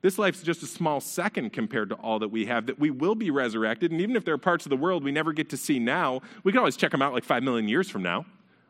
[0.00, 3.14] This life's just a small second compared to all that we have, that we will
[3.14, 3.90] be resurrected.
[3.90, 6.22] And even if there are parts of the world we never get to see now,
[6.44, 8.24] we can always check them out like five million years from now.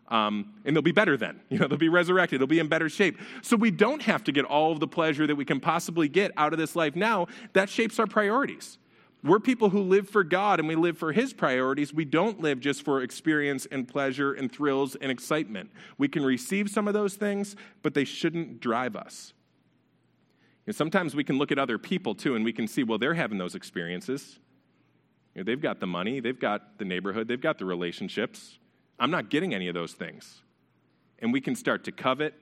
[0.08, 1.40] Um, and they'll be better then.
[1.50, 2.40] You know, they'll be resurrected.
[2.40, 3.18] They'll be in better shape.
[3.42, 6.32] So we don't have to get all of the pleasure that we can possibly get
[6.36, 7.28] out of this life now.
[7.54, 8.78] That shapes our priorities.
[9.24, 11.92] We're people who live for God and we live for His priorities.
[11.92, 15.70] We don't live just for experience and pleasure and thrills and excitement.
[15.98, 19.32] We can receive some of those things, but they shouldn't drive us.
[20.70, 23.38] Sometimes we can look at other people too and we can see, well, they're having
[23.38, 24.38] those experiences.
[25.34, 28.58] You know, they've got the money, they've got the neighborhood, they've got the relationships.
[28.98, 30.42] I'm not getting any of those things.
[31.18, 32.34] And we can start to covet,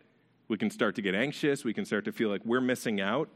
[0.49, 3.29] we can start to get anxious, we can start to feel like we're missing out.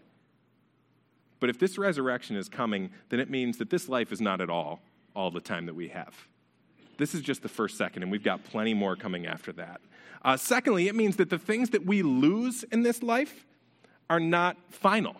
[1.40, 4.50] But if this resurrection is coming, then it means that this life is not at
[4.50, 4.80] all
[5.14, 6.14] all the time that we have.
[6.96, 9.80] This is just the first second, and we've got plenty more coming after that.
[10.24, 13.46] Uh, secondly, it means that the things that we lose in this life
[14.10, 15.16] are not final.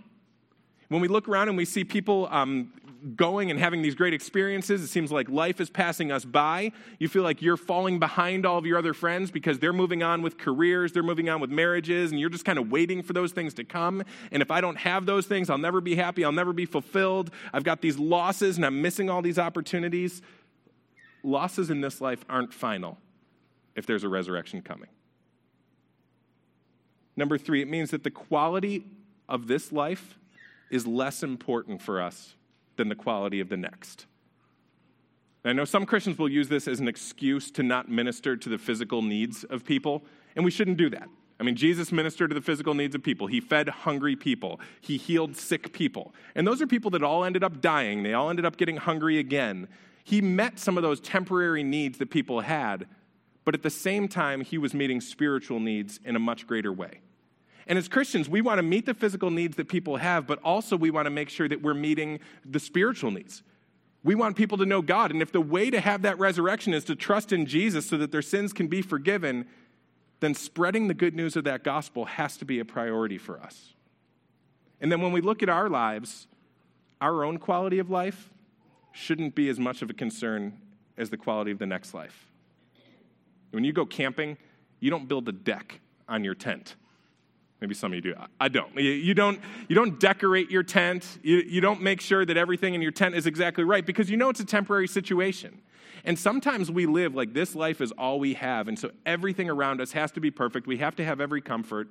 [0.89, 2.73] When we look around and we see people um,
[3.17, 6.73] going and having these great experiences, it seems like life is passing us by.
[6.99, 10.23] You feel like you're falling behind all of your other friends because they're moving on
[10.23, 13.33] with careers, they're moving on with marriages, and you're just kind of waiting for those
[13.33, 14.03] things to come.
[14.33, 17.31] And if I don't have those things, I'll never be happy, I'll never be fulfilled.
[17.53, 20.23] I've got these losses and I'm missing all these opportunities.
[21.23, 22.99] Losses in this life aren't final
[23.77, 24.89] if there's a resurrection coming.
[27.17, 28.85] Number three, it means that the quality
[29.29, 30.19] of this life
[30.71, 32.35] is less important for us
[32.79, 34.07] than the quality of the next.
[35.45, 38.59] I know some Christians will use this as an excuse to not minister to the
[38.59, 40.03] physical needs of people,
[40.35, 41.09] and we shouldn't do that.
[41.41, 43.29] I mean, Jesus ministered to the physical needs of people.
[43.29, 44.61] He fed hungry people.
[44.81, 46.13] He healed sick people.
[46.35, 48.03] And those are people that all ended up dying.
[48.03, 49.69] They all ended up getting hungry again.
[50.03, 52.87] He met some of those temporary needs that people had,
[53.45, 57.01] but at the same time, he was meeting spiritual needs in a much greater way.
[57.69, 60.77] And as Christians, we want to meet the physical needs that people have, but also
[60.77, 63.43] we want to make sure that we're meeting the spiritual needs.
[64.03, 65.11] We want people to know God.
[65.11, 68.11] And if the way to have that resurrection is to trust in Jesus so that
[68.11, 69.47] their sins can be forgiven,
[70.21, 73.75] then spreading the good news of that gospel has to be a priority for us.
[74.81, 76.27] And then when we look at our lives,
[77.03, 78.31] our own quality of life
[78.93, 80.59] shouldn't be as much of a concern
[80.97, 82.31] as the quality of the next life.
[83.51, 84.39] When you go camping,
[84.81, 86.77] you don't build a deck on your tent.
[87.61, 88.15] Maybe some of you do.
[88.41, 88.77] I don't.
[88.77, 91.19] You don't, you don't decorate your tent.
[91.23, 94.17] You, you don't make sure that everything in your tent is exactly right because you
[94.17, 95.61] know it's a temporary situation.
[96.05, 98.69] And sometimes we live like this life is all we have.
[98.69, 100.69] And so everything around us has to be perfect.
[100.69, 101.91] We have to have every comfort.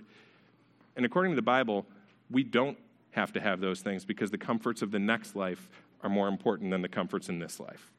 [0.96, 1.86] And according to the Bible,
[2.32, 2.78] we don't
[3.12, 5.70] have to have those things because the comforts of the next life
[6.02, 7.92] are more important than the comforts in this life.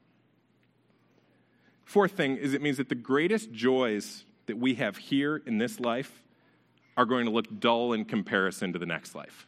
[1.84, 5.78] Fourth thing is it means that the greatest joys that we have here in this
[5.80, 6.22] life
[6.98, 9.47] are going to look dull in comparison to the next life.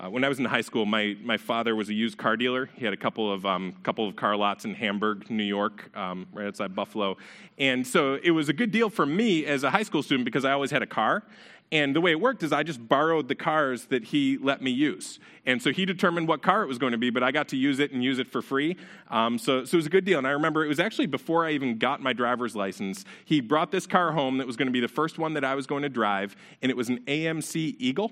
[0.00, 2.70] Uh, when I was in high school, my, my father was a used car dealer.
[2.74, 6.26] He had a couple of, um, couple of car lots in Hamburg, New York, um,
[6.32, 7.18] right outside Buffalo.
[7.58, 10.46] And so it was a good deal for me as a high school student because
[10.46, 11.24] I always had a car.
[11.70, 14.70] And the way it worked is I just borrowed the cars that he let me
[14.70, 15.18] use.
[15.44, 17.56] And so he determined what car it was going to be, but I got to
[17.56, 18.76] use it and use it for free.
[19.10, 20.16] Um, so, so it was a good deal.
[20.16, 23.04] And I remember it was actually before I even got my driver's license.
[23.26, 25.54] He brought this car home that was going to be the first one that I
[25.54, 28.10] was going to drive, and it was an AMC Eagle.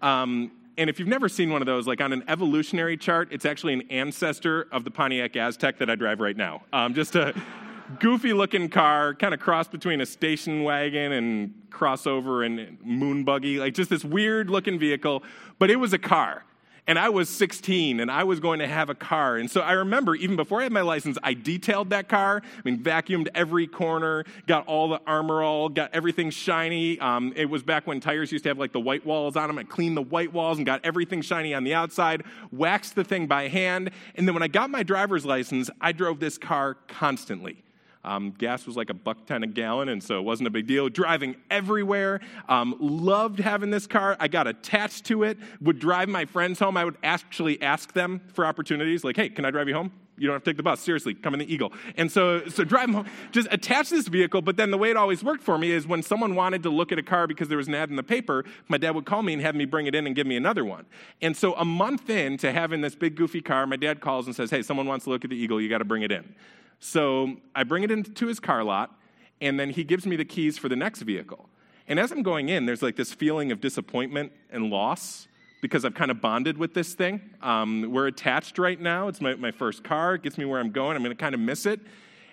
[0.00, 3.44] Um, and if you've never seen one of those, like on an evolutionary chart, it's
[3.44, 6.62] actually an ancestor of the Pontiac Aztek that I drive right now.
[6.72, 7.34] Um, just a
[7.98, 13.58] goofy looking car, kind of cross between a station wagon and crossover and moon buggy,
[13.58, 15.22] like just this weird looking vehicle,
[15.58, 16.44] but it was a car.
[16.86, 19.36] And I was 16 and I was going to have a car.
[19.36, 22.42] And so I remember even before I had my license, I detailed that car.
[22.44, 26.98] I mean, vacuumed every corner, got all the armor all, got everything shiny.
[27.00, 29.58] Um, it was back when tires used to have like the white walls on them.
[29.58, 33.26] I cleaned the white walls and got everything shiny on the outside, waxed the thing
[33.26, 33.90] by hand.
[34.14, 37.62] And then when I got my driver's license, I drove this car constantly.
[38.02, 40.66] Um, gas was like a buck ten a gallon, and so it wasn't a big
[40.66, 40.88] deal.
[40.88, 42.20] Driving everywhere.
[42.48, 44.16] Um, loved having this car.
[44.18, 45.38] I got attached to it.
[45.60, 46.76] Would drive my friends home.
[46.76, 50.26] I would actually ask them for opportunities, like, "Hey, can I drive you home?" You
[50.26, 50.80] don't have to take the bus.
[50.80, 51.72] Seriously, come in the Eagle.
[51.96, 54.42] And so, so drive home, just attach this vehicle.
[54.42, 56.92] But then the way it always worked for me is when someone wanted to look
[56.92, 59.22] at a car because there was an ad in the paper, my dad would call
[59.22, 60.84] me and have me bring it in and give me another one.
[61.22, 64.36] And so a month in to having this big goofy car, my dad calls and
[64.36, 65.58] says, "Hey, someone wants to look at the Eagle.
[65.58, 66.34] You got to bring it in."
[66.80, 68.98] So I bring it into his car lot,
[69.40, 71.48] and then he gives me the keys for the next vehicle.
[71.86, 75.28] And as I'm going in, there's like this feeling of disappointment and loss
[75.60, 77.20] because I've kind of bonded with this thing.
[77.42, 79.08] Um, we're attached right now.
[79.08, 80.14] It's my, my first car.
[80.14, 80.96] It gets me where I'm going.
[80.96, 81.80] I'm going to kind of miss it.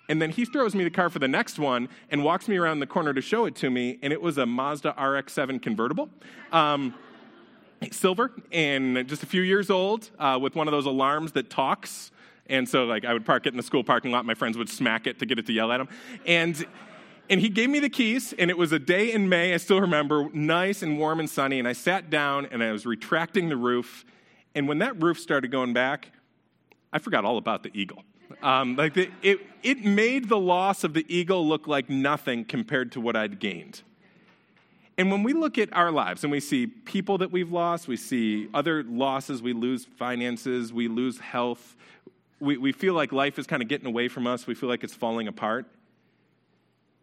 [0.10, 2.80] And then he throws me the car for the next one and walks me around
[2.80, 6.10] the corner to show it to me, and it was a Mazda RX 7 convertible.
[6.54, 6.94] Um,
[7.92, 12.12] silver and just a few years old uh, with one of those alarms that talks.
[12.50, 14.26] And so, like, I would park it in the school parking lot.
[14.26, 15.90] My friends would smack it to get it to yell at them.
[16.26, 16.66] And
[17.30, 19.82] and he gave me the keys, and it was a day in May, I still
[19.82, 21.60] remember, nice and warm and sunny.
[21.60, 24.06] And I sat down and I was retracting the roof.
[24.56, 26.12] And when that roof started going back,
[26.94, 28.04] I forgot all about the eagle.
[28.42, 32.94] Um, like the, it, it made the loss of the eagle look like nothing compared
[32.94, 33.82] to what I'd gained.
[34.98, 37.98] And when we look at our lives and we see people that we've lost, we
[37.98, 41.76] see other losses, we lose finances, we lose health,
[42.40, 44.84] we, we feel like life is kind of getting away from us, we feel like
[44.84, 45.66] it's falling apart.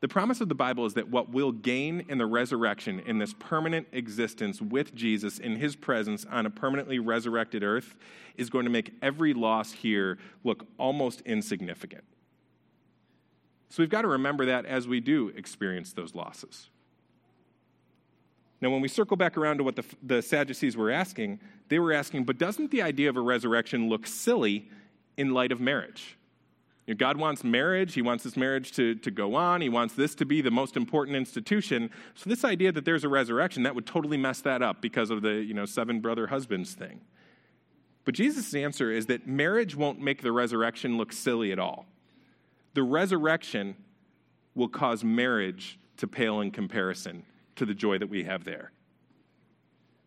[0.01, 3.33] The promise of the Bible is that what we'll gain in the resurrection, in this
[3.39, 7.97] permanent existence with Jesus in his presence on a permanently resurrected earth,
[8.37, 12.05] is going to make every loss here look almost insignificant.
[13.71, 16.69] So we've got to remember that as we do experience those losses.
[18.61, 21.93] Now, when we circle back around to what the, the Sadducees were asking, they were
[21.93, 24.69] asking, but doesn't the idea of a resurrection look silly
[25.17, 26.17] in light of marriage?
[26.87, 27.95] You know, God wants marriage.
[27.95, 29.61] He wants this marriage to, to go on.
[29.63, 31.91] He wants this to be the most important institution.
[32.15, 35.23] So, this idea that there's a resurrection, that would totally mess that up because of
[35.23, 37.01] the you know, seven brother husbands thing.
[38.05, 41.87] But Jesus' answer is that marriage won't make the resurrection look silly at all.
[42.75, 43.77] The resurrection
[44.55, 47.25] will cause marriage to pale in comparison
[47.57, 48.73] to the joy that we have there.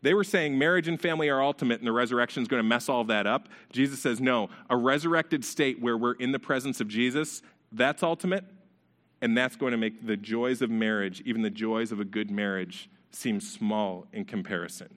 [0.02, 2.88] They were saying marriage and family are ultimate and the resurrection is going to mess
[2.88, 3.50] all of that up.
[3.72, 8.46] Jesus says, no, a resurrected state where we're in the presence of Jesus, that's ultimate.
[9.20, 12.30] And that's going to make the joys of marriage, even the joys of a good
[12.30, 14.96] marriage, seem small in comparison.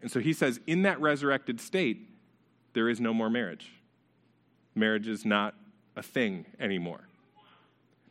[0.00, 2.08] And so he says, in that resurrected state,
[2.74, 3.72] there is no more marriage.
[4.76, 5.54] Marriage is not
[5.96, 7.08] a thing anymore.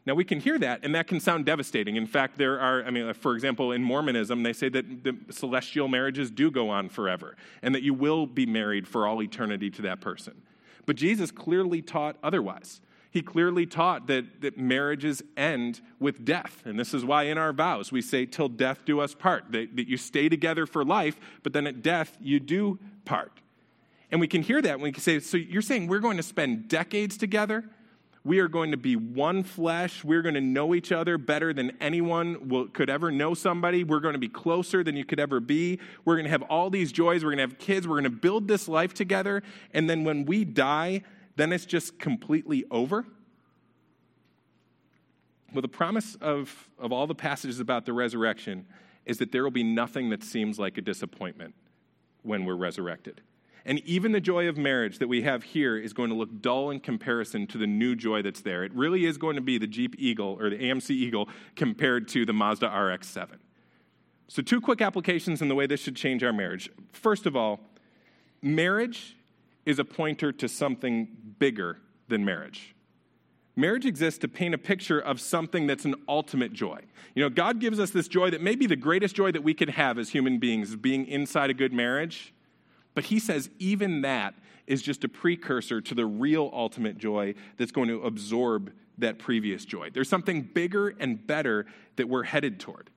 [0.05, 1.95] Now, we can hear that, and that can sound devastating.
[1.95, 5.87] In fact, there are, I mean, for example, in Mormonism, they say that the celestial
[5.87, 9.81] marriages do go on forever, and that you will be married for all eternity to
[9.83, 10.41] that person.
[10.87, 12.81] But Jesus clearly taught otherwise.
[13.11, 16.63] He clearly taught that, that marriages end with death.
[16.65, 19.75] And this is why in our vows we say, till death do us part, that,
[19.75, 23.33] that you stay together for life, but then at death you do part.
[24.11, 26.23] And we can hear that when we can say, so you're saying we're going to
[26.23, 27.65] spend decades together?
[28.23, 30.03] We are going to be one flesh.
[30.03, 33.83] We're going to know each other better than anyone will, could ever know somebody.
[33.83, 35.79] We're going to be closer than you could ever be.
[36.05, 37.23] We're going to have all these joys.
[37.23, 37.87] We're going to have kids.
[37.87, 39.41] We're going to build this life together.
[39.73, 41.01] And then when we die,
[41.35, 43.05] then it's just completely over.
[45.51, 48.67] Well, the promise of, of all the passages about the resurrection
[49.05, 51.55] is that there will be nothing that seems like a disappointment
[52.21, 53.21] when we're resurrected.
[53.65, 56.71] And even the joy of marriage that we have here is going to look dull
[56.71, 58.63] in comparison to the new joy that's there.
[58.63, 62.25] It really is going to be the Jeep Eagle or the AMC Eagle compared to
[62.25, 63.39] the Mazda RX 7.
[64.27, 66.69] So, two quick applications in the way this should change our marriage.
[66.93, 67.59] First of all,
[68.41, 69.17] marriage
[69.65, 72.73] is a pointer to something bigger than marriage.
[73.55, 76.79] Marriage exists to paint a picture of something that's an ultimate joy.
[77.13, 79.53] You know, God gives us this joy that may be the greatest joy that we
[79.53, 82.33] could have as human beings, being inside a good marriage.
[82.93, 84.35] But he says even that
[84.67, 89.65] is just a precursor to the real ultimate joy that's going to absorb that previous
[89.65, 89.89] joy.
[89.89, 92.89] There's something bigger and better that we're headed toward.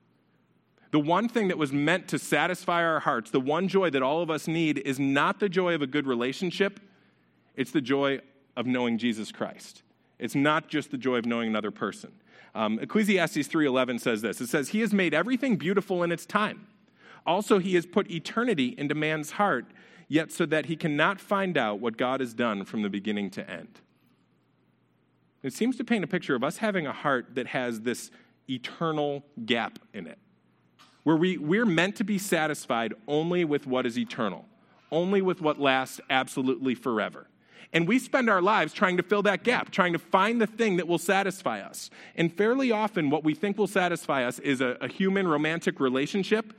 [0.91, 4.21] The one thing that was meant to satisfy our hearts, the one joy that all
[4.21, 6.79] of us need, is not the joy of a good relationship,
[7.55, 8.19] it's the joy
[8.55, 9.83] of knowing Jesus Christ.
[10.19, 12.11] It's not just the joy of knowing another person.
[12.53, 14.39] Um, Ecclesiastes 3:11 says this.
[14.39, 16.67] It says, "He has made everything beautiful in its time.
[17.25, 19.65] Also, he has put eternity into man's heart,
[20.07, 23.49] yet so that he cannot find out what God has done from the beginning to
[23.49, 23.79] end.
[25.43, 28.11] It seems to paint a picture of us having a heart that has this
[28.49, 30.17] eternal gap in it,
[31.03, 34.45] where we, we're meant to be satisfied only with what is eternal,
[34.91, 37.27] only with what lasts absolutely forever.
[37.73, 40.77] And we spend our lives trying to fill that gap, trying to find the thing
[40.77, 41.89] that will satisfy us.
[42.15, 46.53] And fairly often, what we think will satisfy us is a, a human romantic relationship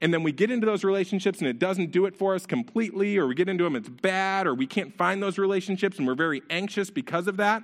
[0.00, 3.16] and then we get into those relationships and it doesn't do it for us completely,
[3.16, 6.14] or we get into them, it's bad, or we can't find those relationships and we're
[6.14, 7.62] very anxious because of that.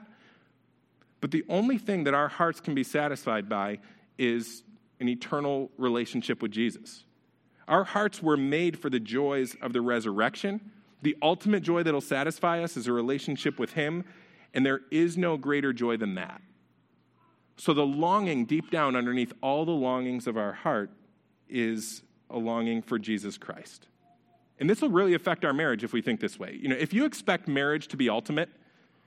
[1.20, 3.78] But the only thing that our hearts can be satisfied by
[4.18, 4.64] is
[4.98, 7.04] an eternal relationship with Jesus.
[7.68, 10.72] Our hearts were made for the joys of the resurrection.
[11.02, 14.04] The ultimate joy that'll satisfy us is a relationship with Him,
[14.54, 16.40] and there is no greater joy than that.
[17.56, 20.90] So, the longing deep down underneath all the longings of our heart
[21.48, 22.02] is
[22.32, 23.86] a longing for Jesus Christ.
[24.58, 26.58] And this will really affect our marriage if we think this way.
[26.60, 28.48] You know, if you expect marriage to be ultimate,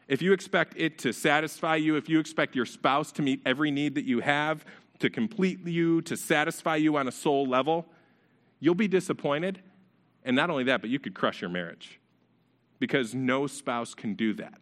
[0.07, 3.71] if you expect it to satisfy you, if you expect your spouse to meet every
[3.71, 4.65] need that you have,
[4.99, 7.85] to complete you, to satisfy you on a soul level,
[8.59, 9.61] you'll be disappointed.
[10.23, 11.99] And not only that, but you could crush your marriage
[12.79, 14.59] because no spouse can do that.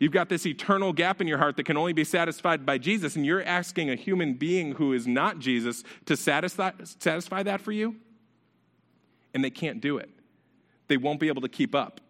[0.00, 3.16] You've got this eternal gap in your heart that can only be satisfied by Jesus,
[3.16, 7.70] and you're asking a human being who is not Jesus to satisfy, satisfy that for
[7.70, 7.96] you?
[9.34, 10.08] And they can't do it.
[10.88, 12.00] They won't be able to keep up.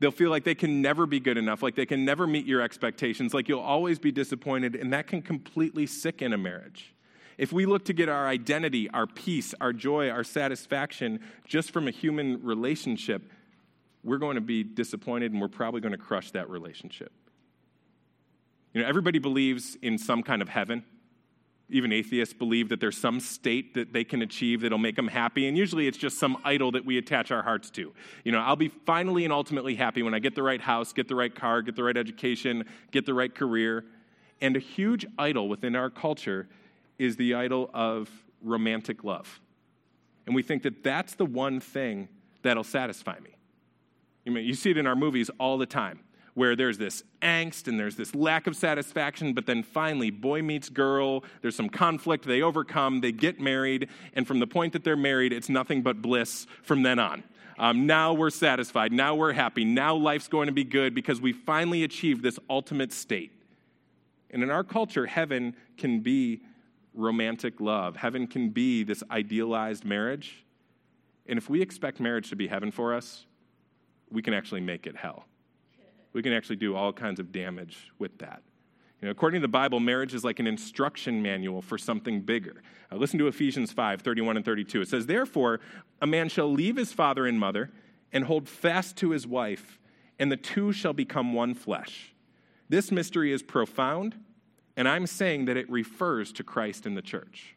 [0.00, 2.62] They'll feel like they can never be good enough, like they can never meet your
[2.62, 6.94] expectations, like you'll always be disappointed, and that can completely sicken a marriage.
[7.36, 11.88] If we look to get our identity, our peace, our joy, our satisfaction just from
[11.88, 13.22] a human relationship,
[14.02, 17.12] we're going to be disappointed and we're probably going to crush that relationship.
[18.74, 20.84] You know, everybody believes in some kind of heaven.
[21.70, 25.48] Even atheists believe that there's some state that they can achieve that'll make them happy,
[25.48, 27.94] and usually it's just some idol that we attach our hearts to.
[28.22, 31.08] You know, I'll be finally and ultimately happy when I get the right house, get
[31.08, 33.84] the right car, get the right education, get the right career.
[34.42, 36.48] And a huge idol within our culture
[36.98, 38.10] is the idol of
[38.42, 39.40] romantic love.
[40.26, 42.08] And we think that that's the one thing
[42.42, 43.30] that'll satisfy me.
[44.24, 46.00] You, mean, you see it in our movies all the time,
[46.34, 50.68] where there's this angst and there's this lack of satisfaction, but then finally, boy meets
[50.68, 54.96] girl, there's some conflict, they overcome, they get married, and from the point that they're
[54.96, 57.22] married, it's nothing but bliss from then on.
[57.56, 61.32] Um, now we're satisfied, now we're happy, now life's going to be good because we
[61.32, 63.30] finally achieved this ultimate state.
[64.30, 66.42] And in our culture, heaven can be
[66.94, 67.96] romantic love.
[67.96, 70.44] Heaven can be this idealized marriage.
[71.26, 73.26] And if we expect marriage to be heaven for us,
[74.10, 75.26] we can actually make it hell.
[76.14, 78.42] We can actually do all kinds of damage with that.
[79.02, 82.62] You know, according to the Bible, marriage is like an instruction manual for something bigger.
[82.90, 84.80] Uh, listen to Ephesians 5 31 and 32.
[84.80, 85.60] It says, Therefore,
[86.00, 87.70] a man shall leave his father and mother
[88.12, 89.78] and hold fast to his wife,
[90.18, 92.14] and the two shall become one flesh.
[92.70, 94.14] This mystery is profound
[94.76, 97.56] and I'm saying that it refers to Christ in the church.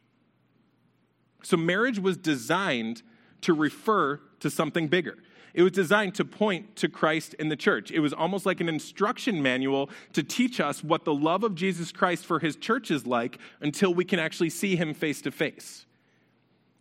[1.42, 3.02] So marriage was designed
[3.42, 5.16] to refer to something bigger.
[5.54, 7.90] It was designed to point to Christ in the church.
[7.90, 11.90] It was almost like an instruction manual to teach us what the love of Jesus
[11.90, 15.86] Christ for his church is like until we can actually see him face to face.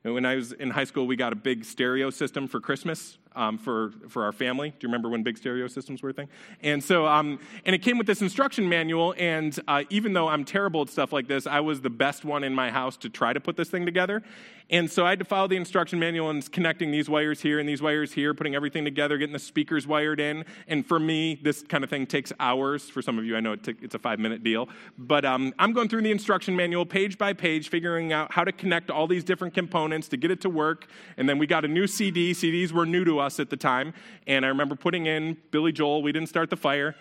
[0.03, 3.57] When I was in high school, we got a big stereo system for Christmas um,
[3.57, 4.69] for, for our family.
[4.69, 6.29] Do you remember when big stereo systems were a thing?
[6.61, 9.13] And so, um, and it came with this instruction manual.
[9.17, 12.43] And uh, even though I'm terrible at stuff like this, I was the best one
[12.43, 14.23] in my house to try to put this thing together.
[14.69, 17.69] And so I had to follow the instruction manual and connecting these wires here and
[17.69, 20.43] these wires here, putting everything together, getting the speakers wired in.
[20.67, 22.89] And for me, this kind of thing takes hours.
[22.89, 24.67] For some of you, I know it t- it's a five minute deal.
[24.97, 28.51] But um, I'm going through the instruction manual page by page, figuring out how to
[28.51, 30.87] connect all these different components to get it to work.
[31.15, 32.33] And then we got a new CD.
[32.33, 33.93] CDs were new to us at the time.
[34.25, 36.95] And I remember putting in Billy Joel, We Didn't Start the Fire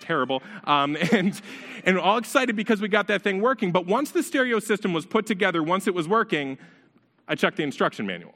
[0.00, 0.42] terrible.
[0.64, 1.40] Um, and,
[1.84, 3.72] and all excited because we got that thing working.
[3.72, 6.58] But once the stereo system was put together, once it was working,
[7.26, 8.34] I checked the instruction manual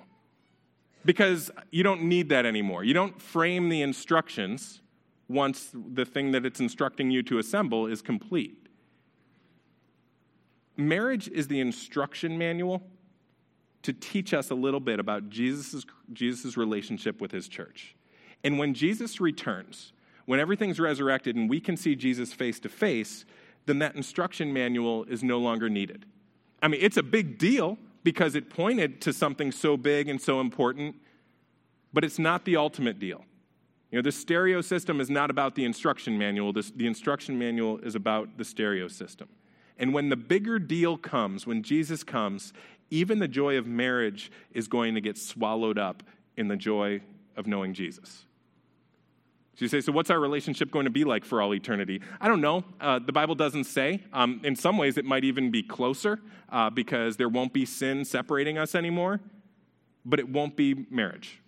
[1.05, 2.85] because you don't need that anymore.
[2.85, 4.81] You don't frame the instructions
[5.29, 8.69] once the thing that it's instructing you to assemble is complete.
[10.77, 12.83] Marriage is the instruction manual
[13.83, 17.97] to teach us a little bit about Jesus' Jesus's relationship with his church.
[18.45, 19.93] And when Jesus returns,
[20.27, 23.25] when everything's resurrected and we can see Jesus face to face,
[23.67, 26.05] then that instruction manual is no longer needed.
[26.63, 30.41] I mean, it's a big deal because it pointed to something so big and so
[30.41, 30.97] important,
[31.93, 33.25] but it's not the ultimate deal.
[33.91, 37.95] You know, the stereo system is not about the instruction manual, the instruction manual is
[37.95, 39.29] about the stereo system.
[39.79, 42.53] And when the bigger deal comes, when Jesus comes,
[42.93, 46.03] even the joy of marriage is going to get swallowed up
[46.37, 47.01] in the joy
[47.37, 48.27] of knowing Jesus.
[49.55, 52.03] So you say, so what's our relationship going to be like for all eternity?
[52.21, 52.65] I don't know.
[52.79, 54.03] Uh, the Bible doesn't say.
[54.13, 56.21] Um, in some ways, it might even be closer
[56.51, 59.21] uh, because there won't be sin separating us anymore,
[60.05, 61.41] but it won't be marriage.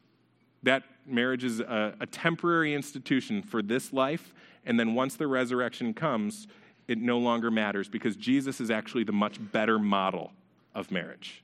[0.62, 4.32] That marriage is a, a temporary institution for this life,
[4.64, 6.46] and then once the resurrection comes,
[6.88, 10.32] it no longer matters because Jesus is actually the much better model
[10.74, 11.42] of marriage.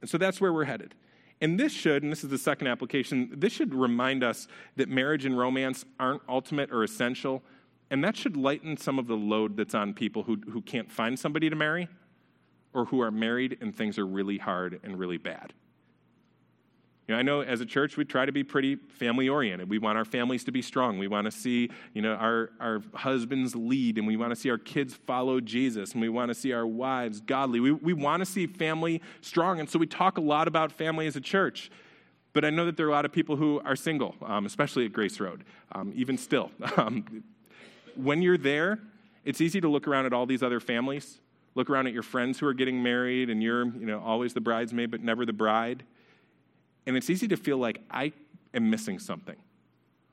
[0.00, 0.94] And so that's where we're headed.
[1.40, 5.24] And this should, and this is the second application, this should remind us that marriage
[5.24, 7.42] and romance aren't ultimate or essential.
[7.90, 11.18] And that should lighten some of the load that's on people who, who can't find
[11.18, 11.88] somebody to marry
[12.72, 15.52] or who are married and things are really hard and really bad.
[17.12, 19.68] You know, I know as a church we try to be pretty family oriented.
[19.68, 20.96] We want our families to be strong.
[20.96, 24.48] We want to see, you know, our, our husbands lead and we want to see
[24.48, 27.60] our kids follow Jesus and we want to see our wives godly.
[27.60, 29.60] We, we want to see family strong.
[29.60, 31.70] And so we talk a lot about family as a church.
[32.32, 34.86] But I know that there are a lot of people who are single, um, especially
[34.86, 36.50] at Grace Road, um, even still.
[36.78, 37.24] Um,
[37.94, 38.78] when you're there,
[39.26, 41.20] it's easy to look around at all these other families,
[41.54, 44.40] look around at your friends who are getting married, and you're, you know, always the
[44.40, 45.84] bridesmaid but never the bride.
[46.86, 48.12] And it's easy to feel like I
[48.54, 49.36] am missing something.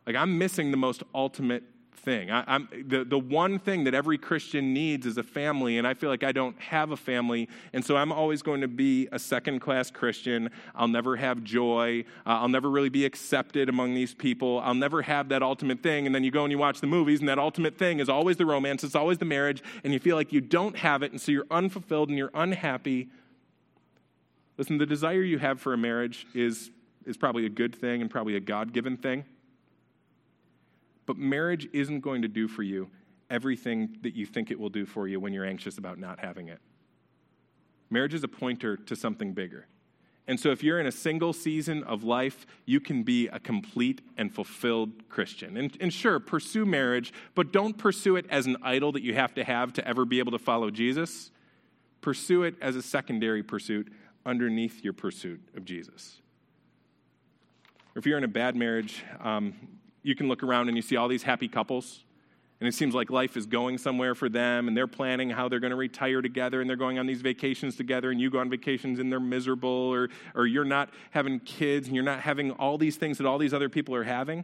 [0.05, 1.63] Like I'm missing the most ultimate
[1.99, 2.31] thing.
[2.31, 5.93] I, am the, the one thing that every Christian needs is a family, and I
[5.93, 9.19] feel like I don't have a family, and so I'm always going to be a
[9.19, 10.49] second class Christian.
[10.73, 12.05] I'll never have joy.
[12.25, 14.59] Uh, I'll never really be accepted among these people.
[14.59, 16.05] I'll never have that ultimate thing.
[16.05, 18.37] And then you go and you watch the movies, and that ultimate thing is always
[18.37, 21.21] the romance, it's always the marriage, and you feel like you don't have it, and
[21.21, 23.09] so you're unfulfilled and you're unhappy.
[24.59, 26.69] Listen, the desire you have for a marriage is,
[27.05, 29.23] is probably a good thing and probably a God given thing.
[31.05, 32.89] But marriage isn't going to do for you
[33.29, 36.49] everything that you think it will do for you when you're anxious about not having
[36.49, 36.59] it.
[37.89, 39.65] Marriage is a pointer to something bigger.
[40.27, 44.01] And so, if you're in a single season of life, you can be a complete
[44.17, 45.57] and fulfilled Christian.
[45.57, 49.33] And, and, sure, pursue marriage, but don't pursue it as an idol that you have
[49.35, 51.31] to have to ever be able to follow Jesus.
[52.01, 53.91] Pursue it as a secondary pursuit
[54.25, 56.17] underneath your pursuit of Jesus.
[57.95, 59.53] If you're in a bad marriage, um,
[60.03, 62.03] you can look around and you see all these happy couples,
[62.59, 65.59] and it seems like life is going somewhere for them, and they're planning how they're
[65.59, 68.49] going to retire together, and they're going on these vacations together, and you go on
[68.49, 72.77] vacations and they're miserable, or, or you're not having kids, and you're not having all
[72.77, 74.43] these things that all these other people are having.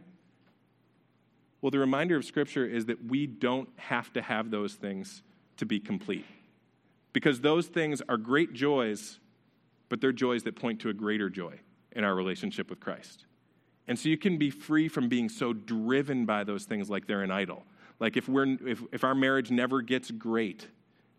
[1.60, 5.22] Well, the reminder of Scripture is that we don't have to have those things
[5.56, 6.24] to be complete.
[7.12, 9.18] Because those things are great joys,
[9.88, 11.58] but they're joys that point to a greater joy
[11.92, 13.24] in our relationship with Christ.
[13.88, 17.22] And so you can be free from being so driven by those things like they're
[17.22, 17.64] an idol.
[18.00, 20.66] Like if, we're, if, if our marriage never gets great,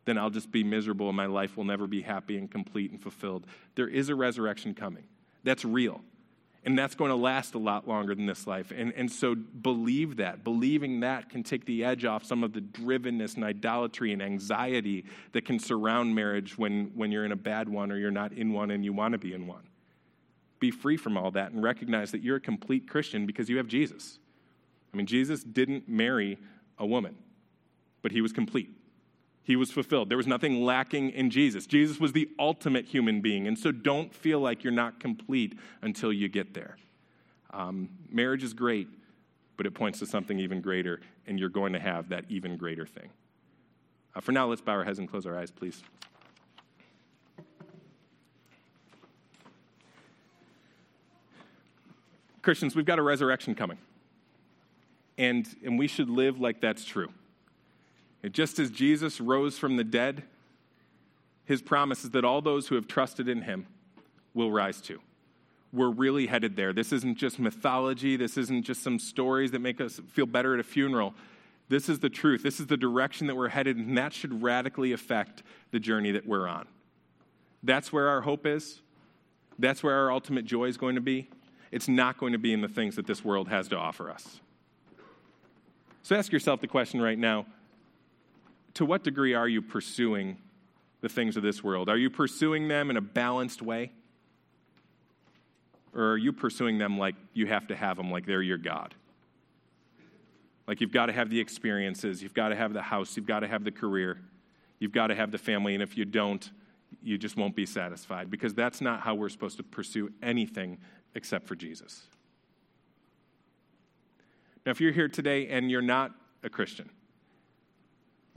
[0.06, 3.02] then I'll just be miserable and my life will never be happy and complete and
[3.02, 3.46] fulfilled.
[3.76, 5.04] There is a resurrection coming.
[5.44, 6.02] That's real.
[6.66, 8.74] And that's going to last a lot longer than this life.
[8.76, 10.44] And, and so believe that.
[10.44, 15.06] Believing that can take the edge off some of the drivenness and idolatry and anxiety
[15.32, 18.52] that can surround marriage when, when you're in a bad one or you're not in
[18.52, 19.64] one and you want to be in one
[20.60, 23.68] be free from all that and recognize that you're a complete Christian because you have
[23.68, 24.20] Jesus.
[24.94, 26.38] I mean, Jesus didn't marry
[26.78, 27.16] a woman,
[28.02, 28.72] but he was complete.
[29.48, 30.10] He was fulfilled.
[30.10, 31.66] There was nothing lacking in Jesus.
[31.66, 33.48] Jesus was the ultimate human being.
[33.48, 36.76] And so don't feel like you're not complete until you get there.
[37.52, 38.90] Um, marriage is great,
[39.56, 42.86] but it points to something even greater, and you're going to have that even greater
[42.86, 43.10] thing.
[44.14, 45.82] Uh, for now, let's bow our heads and close our eyes, please.
[52.42, 53.78] Christians, we've got a resurrection coming.
[55.18, 57.08] And, and we should live like that's true.
[58.28, 60.22] And just as Jesus rose from the dead,
[61.46, 63.68] his promise is that all those who have trusted in him
[64.34, 65.00] will rise too.
[65.72, 66.74] We're really headed there.
[66.74, 70.60] This isn't just mythology, this isn't just some stories that make us feel better at
[70.60, 71.14] a funeral.
[71.70, 72.44] This is the truth.
[72.44, 76.28] This is the direction that we're headed, and that should radically affect the journey that
[76.28, 76.68] we're on.
[77.64, 78.82] That's where our hope is.
[79.58, 81.30] That's where our ultimate joy is going to be.
[81.72, 84.42] It's not going to be in the things that this world has to offer us.
[86.04, 87.46] So ask yourself the question right now
[88.78, 90.38] to what degree are you pursuing
[91.02, 91.90] the things of this world?
[91.90, 93.92] Are you pursuing them in a balanced way?
[95.96, 98.94] Or are you pursuing them like you have to have them, like they're your God?
[100.68, 103.40] Like you've got to have the experiences, you've got to have the house, you've got
[103.40, 104.20] to have the career,
[104.78, 106.48] you've got to have the family, and if you don't,
[107.02, 110.78] you just won't be satisfied because that's not how we're supposed to pursue anything
[111.16, 112.04] except for Jesus.
[114.68, 116.12] Now, if you're here today and you're not
[116.44, 116.92] a Christian,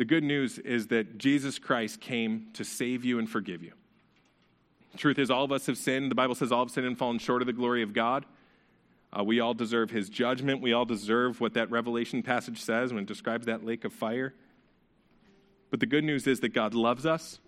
[0.00, 3.72] the good news is that Jesus Christ came to save you and forgive you.
[4.96, 6.10] truth is, all of us have sinned.
[6.10, 8.24] The Bible says all have sinned and fallen short of the glory of God.
[9.12, 10.62] Uh, we all deserve his judgment.
[10.62, 14.32] We all deserve what that Revelation passage says when it describes that lake of fire.
[15.70, 17.38] But the good news is that God loves us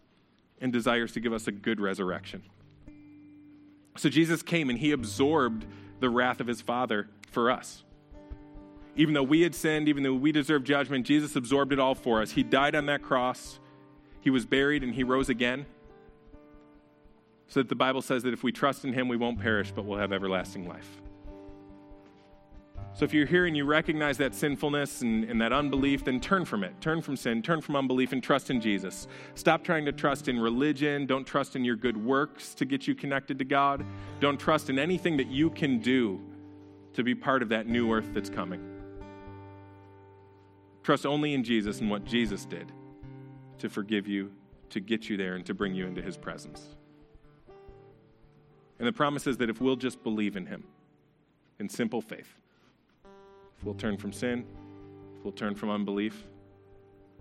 [0.60, 2.42] and desires to give us a good resurrection.
[3.96, 5.64] So Jesus came and he absorbed
[6.00, 7.82] the wrath of his Father for us.
[8.96, 12.20] Even though we had sinned, even though we deserved judgment, Jesus absorbed it all for
[12.20, 12.32] us.
[12.32, 13.58] He died on that cross,
[14.20, 15.66] he was buried, and he rose again.
[17.48, 19.84] So that the Bible says that if we trust in him, we won't perish, but
[19.84, 21.02] we'll have everlasting life.
[22.94, 26.44] So if you're here and you recognize that sinfulness and, and, that unbelief, then turn
[26.44, 26.78] from it.
[26.80, 29.06] Turn from sin, turn from unbelief, and trust in Jesus.
[29.34, 31.06] Stop trying to trust in religion.
[31.06, 33.84] Don't trust in your good works to get you connected to God.
[34.20, 36.20] Don't trust in anything that you can do
[36.92, 38.71] to be part of that new earth that's coming.
[40.82, 42.72] Trust only in Jesus and what Jesus did
[43.58, 44.32] to forgive you,
[44.70, 46.76] to get you there, and to bring you into his presence.
[48.78, 50.64] And the promise is that if we'll just believe in him
[51.60, 52.34] in simple faith,
[53.56, 54.44] if we'll turn from sin,
[55.22, 56.24] If we'll turn from unbelief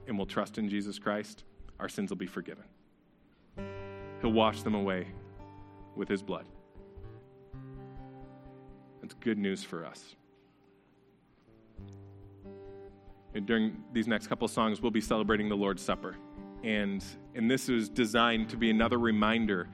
[0.08, 1.44] and we'll trust in Jesus Christ,
[1.80, 2.64] our sins will be forgiven.
[4.22, 5.06] He'll wash them away
[5.96, 6.48] with his blood.
[9.00, 10.16] That's good news for us.
[13.40, 16.16] During these next couple songs, we'll be celebrating the Lord's Supper.
[16.64, 17.04] And,
[17.34, 19.68] and this is designed to be another reminder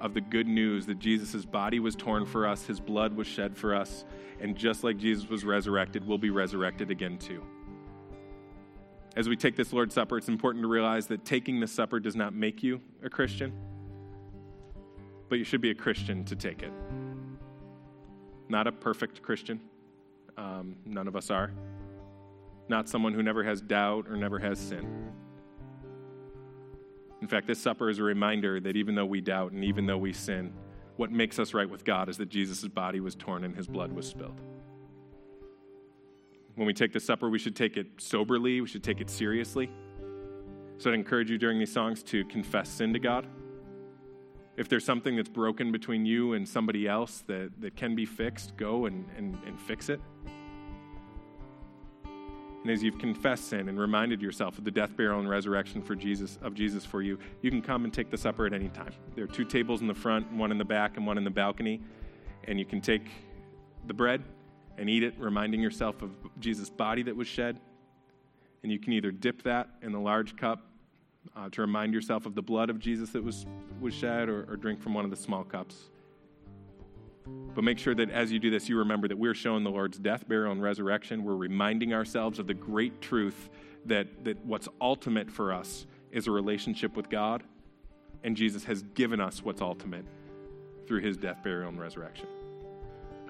[0.00, 3.56] of the good news that Jesus' body was torn for us, his blood was shed
[3.56, 4.04] for us,
[4.40, 7.42] and just like Jesus was resurrected, we'll be resurrected again too.
[9.16, 12.16] As we take this Lord's Supper, it's important to realize that taking the supper does
[12.16, 13.52] not make you a Christian,
[15.28, 16.72] but you should be a Christian to take it.
[18.48, 19.60] Not a perfect Christian.
[20.36, 21.52] Um, none of us are.
[22.68, 25.12] Not someone who never has doubt or never has sin.
[27.20, 29.98] In fact, this supper is a reminder that even though we doubt and even though
[29.98, 30.52] we sin,
[30.96, 33.92] what makes us right with God is that Jesus' body was torn and his blood
[33.92, 34.40] was spilled.
[36.54, 39.70] When we take the supper, we should take it soberly, we should take it seriously.
[40.78, 43.26] So I'd encourage you during these songs to confess sin to God.
[44.56, 48.56] If there's something that's broken between you and somebody else that, that can be fixed,
[48.56, 50.00] go and, and, and fix it.
[52.64, 55.94] And as you've confessed sin and reminded yourself of the death, burial, and resurrection for
[55.94, 58.94] Jesus of Jesus for you, you can come and take the supper at any time.
[59.14, 61.30] There are two tables in the front, one in the back, and one in the
[61.30, 61.82] balcony.
[62.48, 63.06] And you can take
[63.86, 64.22] the bread
[64.78, 66.10] and eat it, reminding yourself of
[66.40, 67.60] Jesus' body that was shed.
[68.62, 70.66] And you can either dip that in the large cup
[71.36, 73.44] uh, to remind yourself of the blood of Jesus that was,
[73.78, 75.90] was shed, or, or drink from one of the small cups.
[77.26, 79.98] But make sure that as you do this, you remember that we're showing the Lord's
[79.98, 81.24] death, burial, and resurrection.
[81.24, 83.48] We're reminding ourselves of the great truth
[83.86, 87.42] that, that what's ultimate for us is a relationship with God,
[88.22, 90.04] and Jesus has given us what's ultimate
[90.86, 92.26] through his death, burial, and resurrection.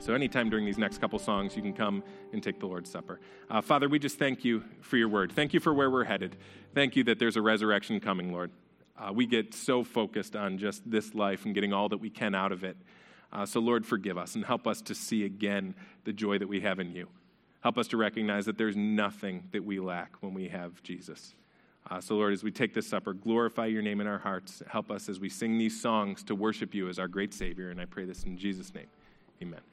[0.00, 3.20] So, anytime during these next couple songs, you can come and take the Lord's Supper.
[3.48, 5.32] Uh, Father, we just thank you for your word.
[5.32, 6.36] Thank you for where we're headed.
[6.74, 8.50] Thank you that there's a resurrection coming, Lord.
[8.98, 12.34] Uh, we get so focused on just this life and getting all that we can
[12.34, 12.76] out of it.
[13.34, 15.74] Uh, so, Lord, forgive us and help us to see again
[16.04, 17.08] the joy that we have in you.
[17.62, 21.34] Help us to recognize that there's nothing that we lack when we have Jesus.
[21.90, 24.62] Uh, so, Lord, as we take this supper, glorify your name in our hearts.
[24.68, 27.70] Help us as we sing these songs to worship you as our great Savior.
[27.70, 28.86] And I pray this in Jesus' name.
[29.42, 29.64] Amen.